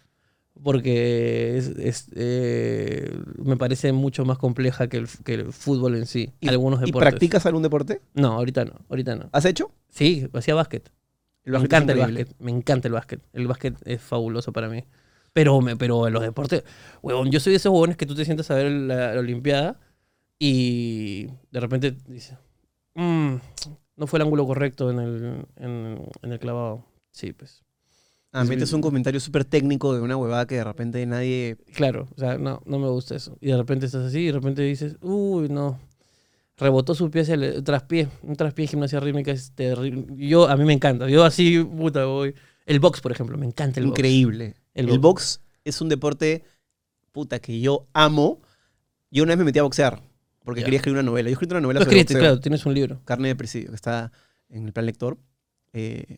[0.61, 6.05] Porque es, es, eh, me parece mucho más compleja que el, que el fútbol en
[6.05, 6.33] sí.
[6.41, 7.11] ¿Y, algunos ¿Y deportes.
[7.11, 8.01] practicas algún deporte?
[8.13, 8.73] No, ahorita no.
[8.89, 9.29] Ahorita no.
[9.31, 9.71] ¿Has hecho?
[9.89, 10.91] Sí, hacía básquet.
[11.47, 12.35] El me encanta el básquet.
[12.39, 13.21] Me encanta el básquet.
[13.33, 14.83] El básquet es fabuloso para mí.
[15.33, 16.63] Pero, me, pero en los deportes,
[17.01, 19.79] huevón, yo soy de esos huevones que tú te sientas a ver la, la Olimpiada
[20.39, 22.37] y de repente dices,
[22.95, 23.35] "Mm,
[23.95, 26.85] no fue el ángulo correcto en el, en, en el clavado.
[27.11, 27.63] Sí, pues.
[28.33, 31.57] Ah, Es metes un comentario súper técnico de una huevada que de repente nadie...
[31.73, 33.37] Claro, o sea, no, no me gusta eso.
[33.39, 35.79] Y de repente estás así y de repente dices, uy, no.
[36.57, 38.09] Rebotó su pie hacia el traspié.
[38.23, 40.05] Un traspié en gimnasia rítmica es terrible.
[40.17, 41.07] Yo, a mí me encanta.
[41.07, 42.33] Yo así, puta, voy.
[42.65, 43.99] El box, por ejemplo, me encanta el box.
[43.99, 44.55] Increíble.
[44.73, 45.01] El El, box.
[45.01, 46.43] box es un deporte,
[47.11, 48.41] puta, que yo amo.
[49.11, 50.01] Yo una vez me metí a boxear
[50.43, 50.65] porque Ya.
[50.65, 51.29] quería escribir una novela.
[51.29, 53.01] Yo he escrito una novela Tú sobre escribiste, boxeo, claro, tienes un libro.
[53.05, 54.11] Carne de Presidio, que está
[54.49, 55.17] en el plan lector.
[55.73, 56.17] Eh,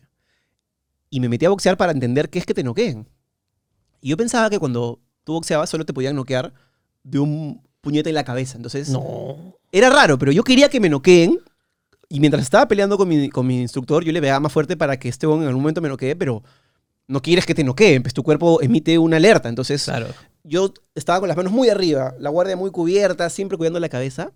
[1.10, 3.08] y me metí a boxear para entender qué es que te noqueen.
[4.00, 6.54] Y yo pensaba que cuando tú boxeabas solo te podían noquear
[7.02, 8.56] de un puñete en la cabeza.
[8.56, 9.54] Entonces, No.
[9.72, 11.38] era raro, pero yo quería que me noqueen.
[12.08, 14.98] Y mientras estaba peleando con mi, con mi instructor, yo le pegaba más fuerte para
[14.98, 16.42] que este en algún momento me noquee, pero
[17.06, 19.48] no quieres que te noqueen, pues tu cuerpo emite una alerta.
[19.48, 20.08] Entonces, Claro.
[20.42, 24.32] yo estaba con las manos muy arriba, la guardia muy cubierta, siempre cuidando la cabeza.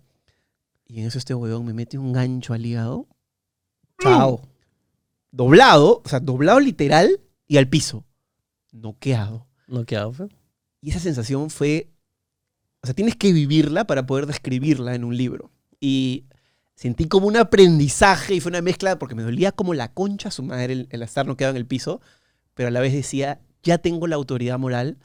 [0.87, 3.07] Y en eso este huevón me mete un gancho al hígado.
[4.01, 4.41] Chao.
[5.31, 8.05] Doblado, o sea, doblado literal y al piso.
[8.71, 9.47] Noqueado.
[9.67, 10.27] Noqueado, fue.
[10.81, 11.89] Y esa sensación fue.
[12.85, 15.49] O sea, tienes que vivirla para poder describirla en un libro.
[15.79, 16.25] Y
[16.75, 20.43] sentí como un aprendizaje y fue una mezcla porque me dolía como la concha su
[20.43, 21.99] madre el, el estar noqueado en el piso,
[22.53, 24.99] pero a la vez decía, ya tengo la autoridad moral.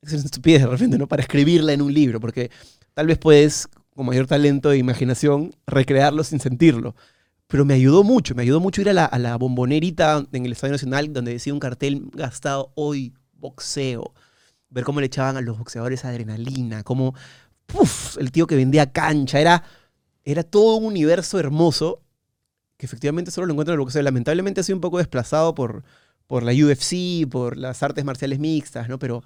[0.00, 1.08] Es una estupidez de repente, ¿no?
[1.08, 2.52] Para escribirla en un libro, porque
[2.94, 3.66] tal vez puedes,
[3.96, 6.94] con mayor talento e imaginación, recrearlo sin sentirlo.
[7.48, 10.52] Pero me ayudó mucho, me ayudó mucho ir a la, a la bombonerita en el
[10.52, 14.14] Estadio Nacional donde decía un cartel gastado hoy, boxeo
[14.74, 17.14] ver cómo le echaban a los boxeadores adrenalina, cómo
[17.66, 18.18] ¡puf!
[18.18, 19.64] el tío que vendía cancha, era,
[20.24, 22.02] era todo un universo hermoso
[22.76, 24.02] que efectivamente solo lo encuentro en el boxeo.
[24.02, 25.84] Lamentablemente ha sido un poco desplazado por,
[26.26, 28.98] por la UFC, por las artes marciales mixtas, ¿no?
[28.98, 29.22] Pero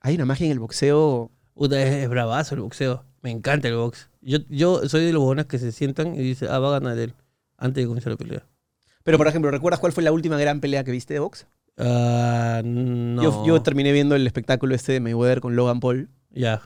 [0.00, 1.32] hay una magia en el boxeo.
[1.54, 3.04] Puta, es, es bravazo el boxeo.
[3.22, 4.08] Me encanta el box.
[4.20, 6.96] Yo, yo soy de los buenos que se sientan y dicen, ah, va a ganar
[6.96, 7.14] él.
[7.58, 8.46] Antes de comenzar la pelea.
[9.02, 11.46] Pero, por ejemplo, ¿recuerdas cuál fue la última gran pelea que viste de box?
[11.78, 13.22] Ah, no.
[13.22, 16.08] Yo, yo terminé viendo el espectáculo este de Mayweather con Logan Paul.
[16.30, 16.62] Ya.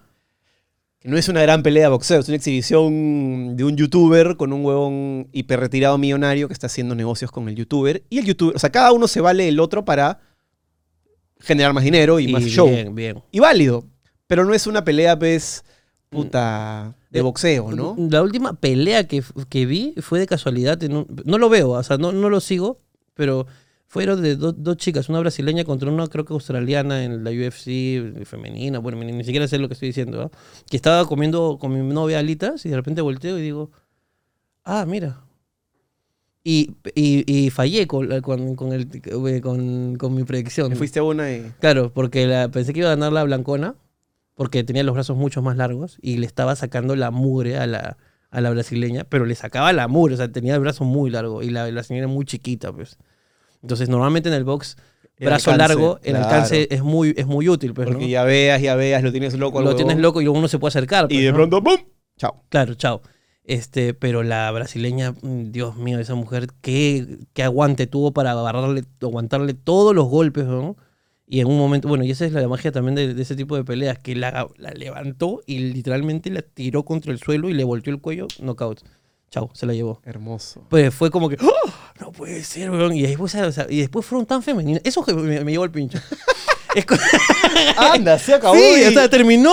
[0.99, 4.53] Que no es una gran pelea de boxeo, es una exhibición de un youtuber con
[4.53, 8.03] un huevón hiper retirado millonario que está haciendo negocios con el youtuber.
[8.11, 10.21] Y el youtuber, o sea, cada uno se vale el otro para
[11.41, 12.69] generar más dinero y, Y más show.
[12.69, 13.23] Bien, bien.
[13.31, 13.85] Y válido.
[14.27, 15.65] Pero no es una pelea, pues,
[16.09, 17.95] puta, de Eh, boxeo, ¿no?
[18.11, 20.83] La última pelea que, que vi fue de casualidad.
[20.83, 22.81] en un- no lo veo, o sea, no, no lo sigo,
[23.15, 23.47] pero
[23.89, 28.25] fueron de do- dos chicas, una brasileña contra una creo que australiana en la UFC
[28.25, 28.79] femenina.
[28.81, 30.23] Bueno, ni, ni siquiera sé lo que estoy diciendo.
[30.23, 30.31] ¿ah?
[30.69, 33.71] Que estaba comiendo con mi novia alitas y de repente volteo y digo,
[34.65, 35.23] ah, mira.
[36.45, 38.89] Y, y, y fallé con, con, con, el,
[39.43, 40.71] con, con mi predicción.
[40.71, 41.53] Me fuiste una y...
[41.61, 43.75] Claro, porque la- pensé que iba a ganar la blancona,
[44.35, 47.97] porque tenía los brazos mucho más largos y le estaba sacando la mugre a la,
[48.31, 51.43] a la brasileña, pero le sacaba la mugre, o sea, tenía el brazo muy largo
[51.43, 52.97] y la, era muy chiquita, pues.
[53.67, 54.77] Entonces, normalmente en el box,
[55.19, 56.25] El brazo alcance, largo, el claro.
[56.27, 58.09] alcance es muy, es muy útil, pues, Porque ¿no?
[58.09, 61.07] ya veas, ya veas, lo tienes loco Lo tienes loco y uno se puede acercar.
[61.07, 61.35] Y pues, de ¿no?
[61.37, 61.79] pronto, ¡pum!
[62.17, 62.45] Chao.
[62.49, 63.03] Claro, chao.
[63.43, 68.85] Este, pero la brasileña, mm, Dios mío, esa mujer, qué, qué aguante tuvo para agarrarle,
[69.03, 70.77] aguantarle todos los golpes, ¿no?
[71.27, 73.57] Y en un momento, bueno, y esa es la magia también de, de ese tipo
[73.57, 77.65] de peleas, que la, la levantó y literalmente la tiró contra el suelo y le
[77.65, 78.83] volteó el cuello, knockout.
[79.53, 80.01] Se la llevó.
[80.05, 80.63] Hermoso.
[80.69, 81.71] Pues fue como que, ¡Oh!
[82.01, 82.93] no puede ser, weón.
[82.95, 84.83] Y después, o sea, y después fueron tan femeninas.
[84.85, 85.99] Eso me, me llevó el pincho.
[87.77, 88.57] Anda, se acabó.
[88.57, 89.53] Sí, y- terminó.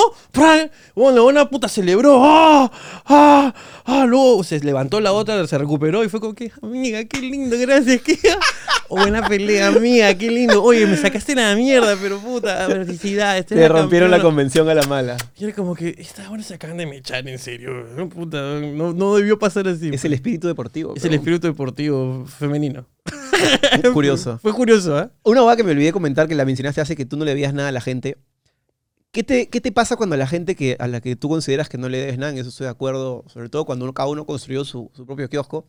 [0.96, 2.20] Bueno, la buena puta celebró.
[2.24, 2.72] ¡Ah!
[3.06, 3.54] ¡Ah!
[3.86, 4.06] ¡Ah!
[4.08, 8.02] Luego se levantó la otra, se recuperó y fue como que, amiga, qué lindo, gracias.
[8.02, 8.18] Qué...
[8.90, 10.62] Buena pelea, amiga, qué lindo.
[10.62, 13.46] Oye, me sacaste la mierda, pero puta, felicidades.
[13.48, 15.18] Te rompieron la convención a la mala.
[15.38, 17.72] Y era como que, estas buenas se acaban de me echar, en serio.
[18.14, 19.90] Puta, no, no debió pasar así.
[19.94, 20.94] Es el espíritu deportivo.
[20.96, 22.86] Es el espíritu deportivo femenino.
[23.94, 24.40] Curioso.
[24.40, 25.10] Fue curioso, ¿eh?
[25.24, 27.54] Una cosa que me olvidé comentar que la mencionaste hace que tú no le debías
[27.54, 28.18] nada a la gente.
[29.12, 31.78] ¿Qué te, qué te pasa cuando la gente que, a la que tú consideras que
[31.78, 34.26] no le debes nada, en eso estoy de acuerdo, sobre todo cuando uno- cada uno
[34.26, 35.68] construyó su, su propio kiosco,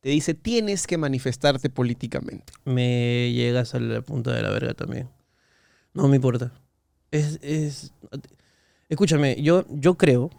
[0.00, 2.52] te dice tienes que manifestarte políticamente.
[2.64, 5.08] Me llegas a la punta de la verga también.
[5.94, 6.52] No me importa.
[7.10, 7.92] Es, es...
[8.90, 10.30] Escúchame, yo, yo creo.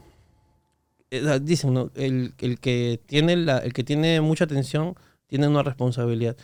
[1.11, 1.89] eh, Dicen, ¿no?
[1.95, 4.95] El, el que tiene la, el que tiene mucha atención
[5.33, 6.35] tiene una responsabilidad.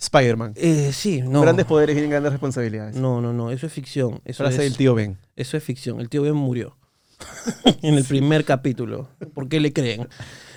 [0.00, 0.52] Spider-Man.
[0.54, 1.40] Eh, sí, no.
[1.40, 2.94] Grandes poderes vienen grandes responsabilidades.
[2.94, 3.50] No, no, no.
[3.50, 4.20] Eso es ficción.
[4.24, 5.18] Eso Frase es, del tío Ben.
[5.34, 5.98] Eso es ficción.
[6.00, 6.76] El tío Ben murió.
[7.82, 9.08] en el primer capítulo.
[9.34, 10.06] ¿Por qué le creen?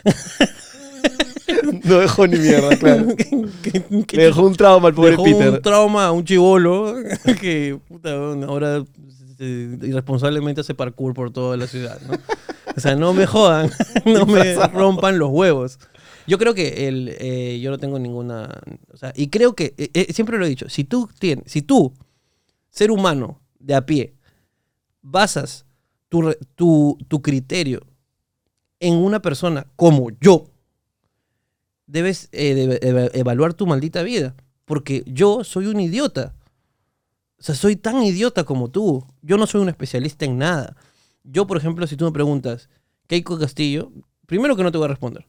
[1.84, 3.08] No dejó ni mierda, claro.
[4.08, 5.50] ¿Qué- dejó un trauma al pobre dejó Peter.
[5.50, 6.96] un trauma a un chivolo
[7.40, 8.84] que puta, ahora
[9.40, 12.14] eh, irresponsablemente hace parkour por toda la ciudad, ¿no?
[12.76, 13.70] O sea, no me jodan,
[14.06, 15.78] no me rompan los huevos.
[16.28, 18.62] Yo creo que el, eh, yo no tengo ninguna...
[18.94, 21.62] O sea, y creo que, eh, eh, siempre lo he dicho, si tú tienes, si
[21.62, 21.94] tú,
[22.70, 24.14] ser humano de a pie,
[25.02, 25.66] basas
[26.10, 27.82] tu, tu, tu criterio
[28.80, 30.46] en una persona como yo,
[31.88, 34.36] debes de- eva- evaluar tu maldita vida.
[34.66, 36.34] Porque yo soy un idiota.
[37.40, 39.06] O sea, soy tan idiota como tú.
[39.22, 40.78] Yo no soy un especialista en nada.
[41.24, 42.70] Yo, por ejemplo, si tú me preguntas,
[43.08, 43.92] Keiko Castillo,
[44.28, 45.28] primero que no te voy a responder.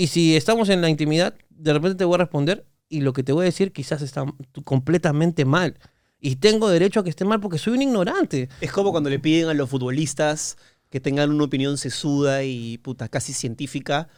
[0.00, 3.22] Y si estamos en la intimidad, de repente te voy a responder y lo que
[3.22, 4.24] te voy a decir quizás está
[4.64, 5.78] completamente mal.
[6.18, 8.48] Y tengo derecho a que esté mal porque soy un ignorante.
[8.62, 10.56] Es como cuando le piden a los futbolistas
[10.88, 14.08] que tengan una opinión sesuda y puta, casi científica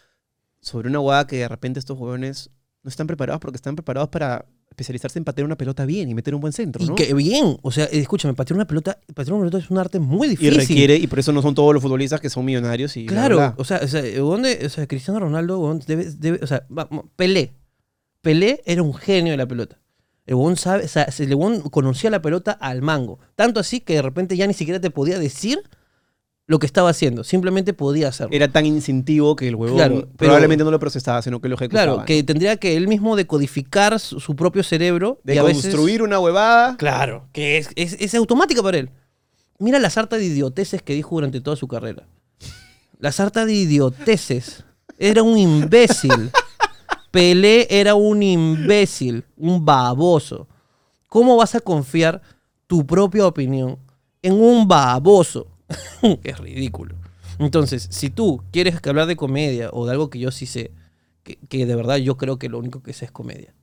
[0.60, 2.50] sobre una hueá que de repente estos jóvenes
[2.84, 6.34] no están preparados porque están preparados para especializarse en patear una pelota bien y meter
[6.34, 6.94] un buen centro, Y ¿no?
[6.94, 10.26] que bien, o sea, escúchame, patear una pelota, patear una pelota es un arte muy
[10.26, 10.56] Y difícil.
[10.56, 13.54] requiere, y por eso no son todos los futbolistas que son millonarios y Claro, bla.
[13.58, 16.66] o sea, o sea, el huevón de- o sea, Cristiano Ronaldo, debe, debe- o sea,
[17.16, 17.52] Pelé.
[18.20, 19.78] Pelé era un genio de la pelota.
[20.26, 23.18] El huevón sabe, o sea, el huevón conocía la pelota al mango.
[23.34, 25.58] Tanto así que de repente ya ni siquiera te podía decir
[26.46, 27.24] lo que estaba haciendo.
[27.24, 28.34] Simplemente podía hacerlo.
[28.34, 31.54] Era tan instintivo que el huevón Claro, pero- probablemente no lo procesaba, sino que lo
[31.54, 31.84] ejecutaba.
[31.94, 35.20] claro, que tendría que él mismo decodificar su, su propio cerebro.
[35.24, 36.76] de y a veces- construir una huevada.
[36.76, 38.90] Claro, que es, es, es automática para él.
[39.58, 42.06] Mira la sarta de idioteces que dijo durante toda su carrera.
[42.98, 44.64] La sarta de idioteces.
[44.98, 46.30] Era un imbécil.
[47.10, 50.48] Pelé era un imbécil, un baboso.
[51.08, 52.22] ¿Cómo vas a confiar
[52.66, 53.78] tu propia opinión
[54.22, 55.46] en un baboso?
[56.24, 56.96] es ridículo.
[57.38, 60.70] Entonces, si tú quieres que hablar de comedia o de algo que yo sí sé,
[61.22, 63.54] que, que de verdad yo creo que lo único que sé es comedia.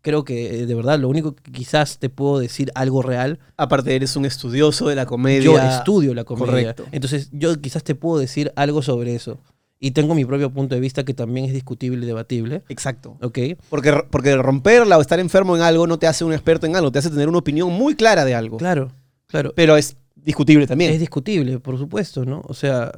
[0.00, 3.94] Creo que eh, de verdad lo único que quizás te puedo decir algo real, Aparte,
[3.94, 5.42] eres un estudioso de la comedia.
[5.42, 6.46] yo estudio la comedia.
[6.74, 6.86] Correcto.
[6.92, 9.38] Entonces, yo quizás te puedo decir algo sobre eso.
[9.80, 12.62] Y tengo mi propio punto de vista que también es discutible y debatible.
[12.68, 13.16] Exacto.
[13.22, 13.38] ¿Ok?
[13.68, 16.90] Porque, porque romperla o estar enfermo en algo no te hace un experto en algo,
[16.90, 18.56] te hace tener una opinión muy clara de algo.
[18.56, 18.90] Claro,
[19.28, 19.52] claro.
[19.54, 20.92] Pero es discutible también.
[20.92, 22.42] Es discutible, por supuesto, ¿no?
[22.44, 22.92] O sea,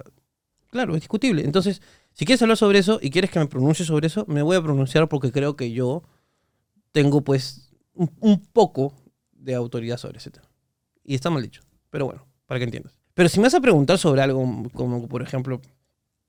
[0.70, 1.44] claro, es discutible.
[1.44, 4.56] Entonces, si quieres hablar sobre eso y quieres que me pronuncie sobre eso, me voy
[4.56, 6.02] a pronunciar porque creo que yo
[6.92, 8.94] tengo, pues, un, un poco
[9.32, 10.48] de autoridad sobre ese tema.
[11.04, 13.00] Y está mal dicho, pero bueno, para que entiendas.
[13.14, 15.60] Pero si me vas a preguntar sobre algo, como por ejemplo,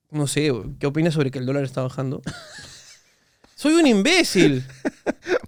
[0.09, 2.21] no sé, ¿qué opinas sobre que el dólar está bajando?
[3.55, 4.63] Soy un imbécil.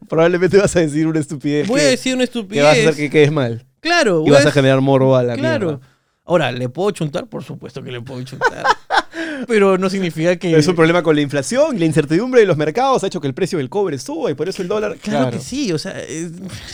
[0.07, 1.67] Probablemente vas a decir una estupidez.
[1.67, 2.95] Voy a decir una que vas a hacer estupidez.
[2.95, 3.65] que quedes mal.
[3.84, 5.67] Claro, Y vas a generar morbo a la Claro.
[5.67, 5.88] mierda.
[6.25, 7.27] Ahora, ¿le puedo chuntar?
[7.27, 8.63] Por supuesto que le puedo chuntar.
[9.47, 10.55] Pero no significa que...
[10.57, 13.27] Es un problema con la inflación y la incertidumbre de los mercados ha hecho que
[13.27, 14.95] el precio del cobre suba y por eso el dólar.
[15.01, 16.31] Claro, que sí, o sea, es,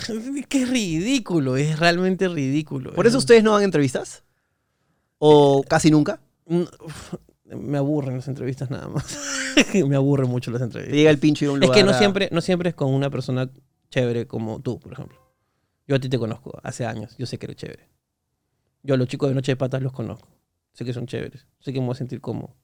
[0.08, 2.94] es que es ridículo, es realmente ridículo.
[2.94, 4.24] ¿Por eso Es- ustedes no dan entrevistas?
[5.18, 6.20] ¿O casi nunca?
[6.46, 6.62] Mm,
[7.58, 9.18] Me aburren las entrevistas nada más.
[9.74, 10.96] me aburren mucho las entrevistas.
[10.96, 12.94] llega el pincho y un Es lugar que no a- siempre, no siempre es con
[12.94, 13.50] una persona
[13.90, 15.18] chévere como tú, por ejemplo.
[15.90, 17.90] Yo a ti te conozco hace años, yo sé que eres chévere.
[18.84, 20.28] Yo a los chicos de Noche de Patas los conozco.
[20.72, 22.56] Sé que son chéveres, sé que me voy a sentir cómodo.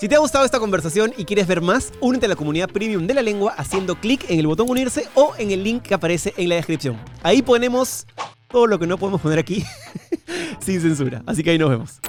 [0.00, 3.06] Si te ha gustado esta conversación y quieres ver más, únete a la comunidad premium
[3.06, 6.34] de la lengua haciendo clic en el botón unirse o en el link que aparece
[6.36, 6.98] en la descripción.
[7.22, 8.08] Ahí ponemos
[8.48, 9.64] todo lo que no podemos poner aquí
[10.58, 11.22] sin censura.
[11.26, 12.00] Así que ahí nos vemos.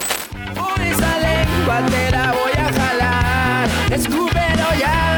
[0.56, 3.70] Por esa lengua te la voy a jalar.
[3.92, 5.12] Escúpelo ya.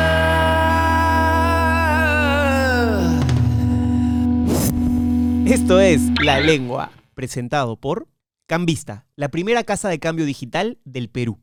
[5.45, 8.07] Esto es La Lengua, presentado por
[8.47, 11.39] Cambista, la primera casa de cambio digital del Perú.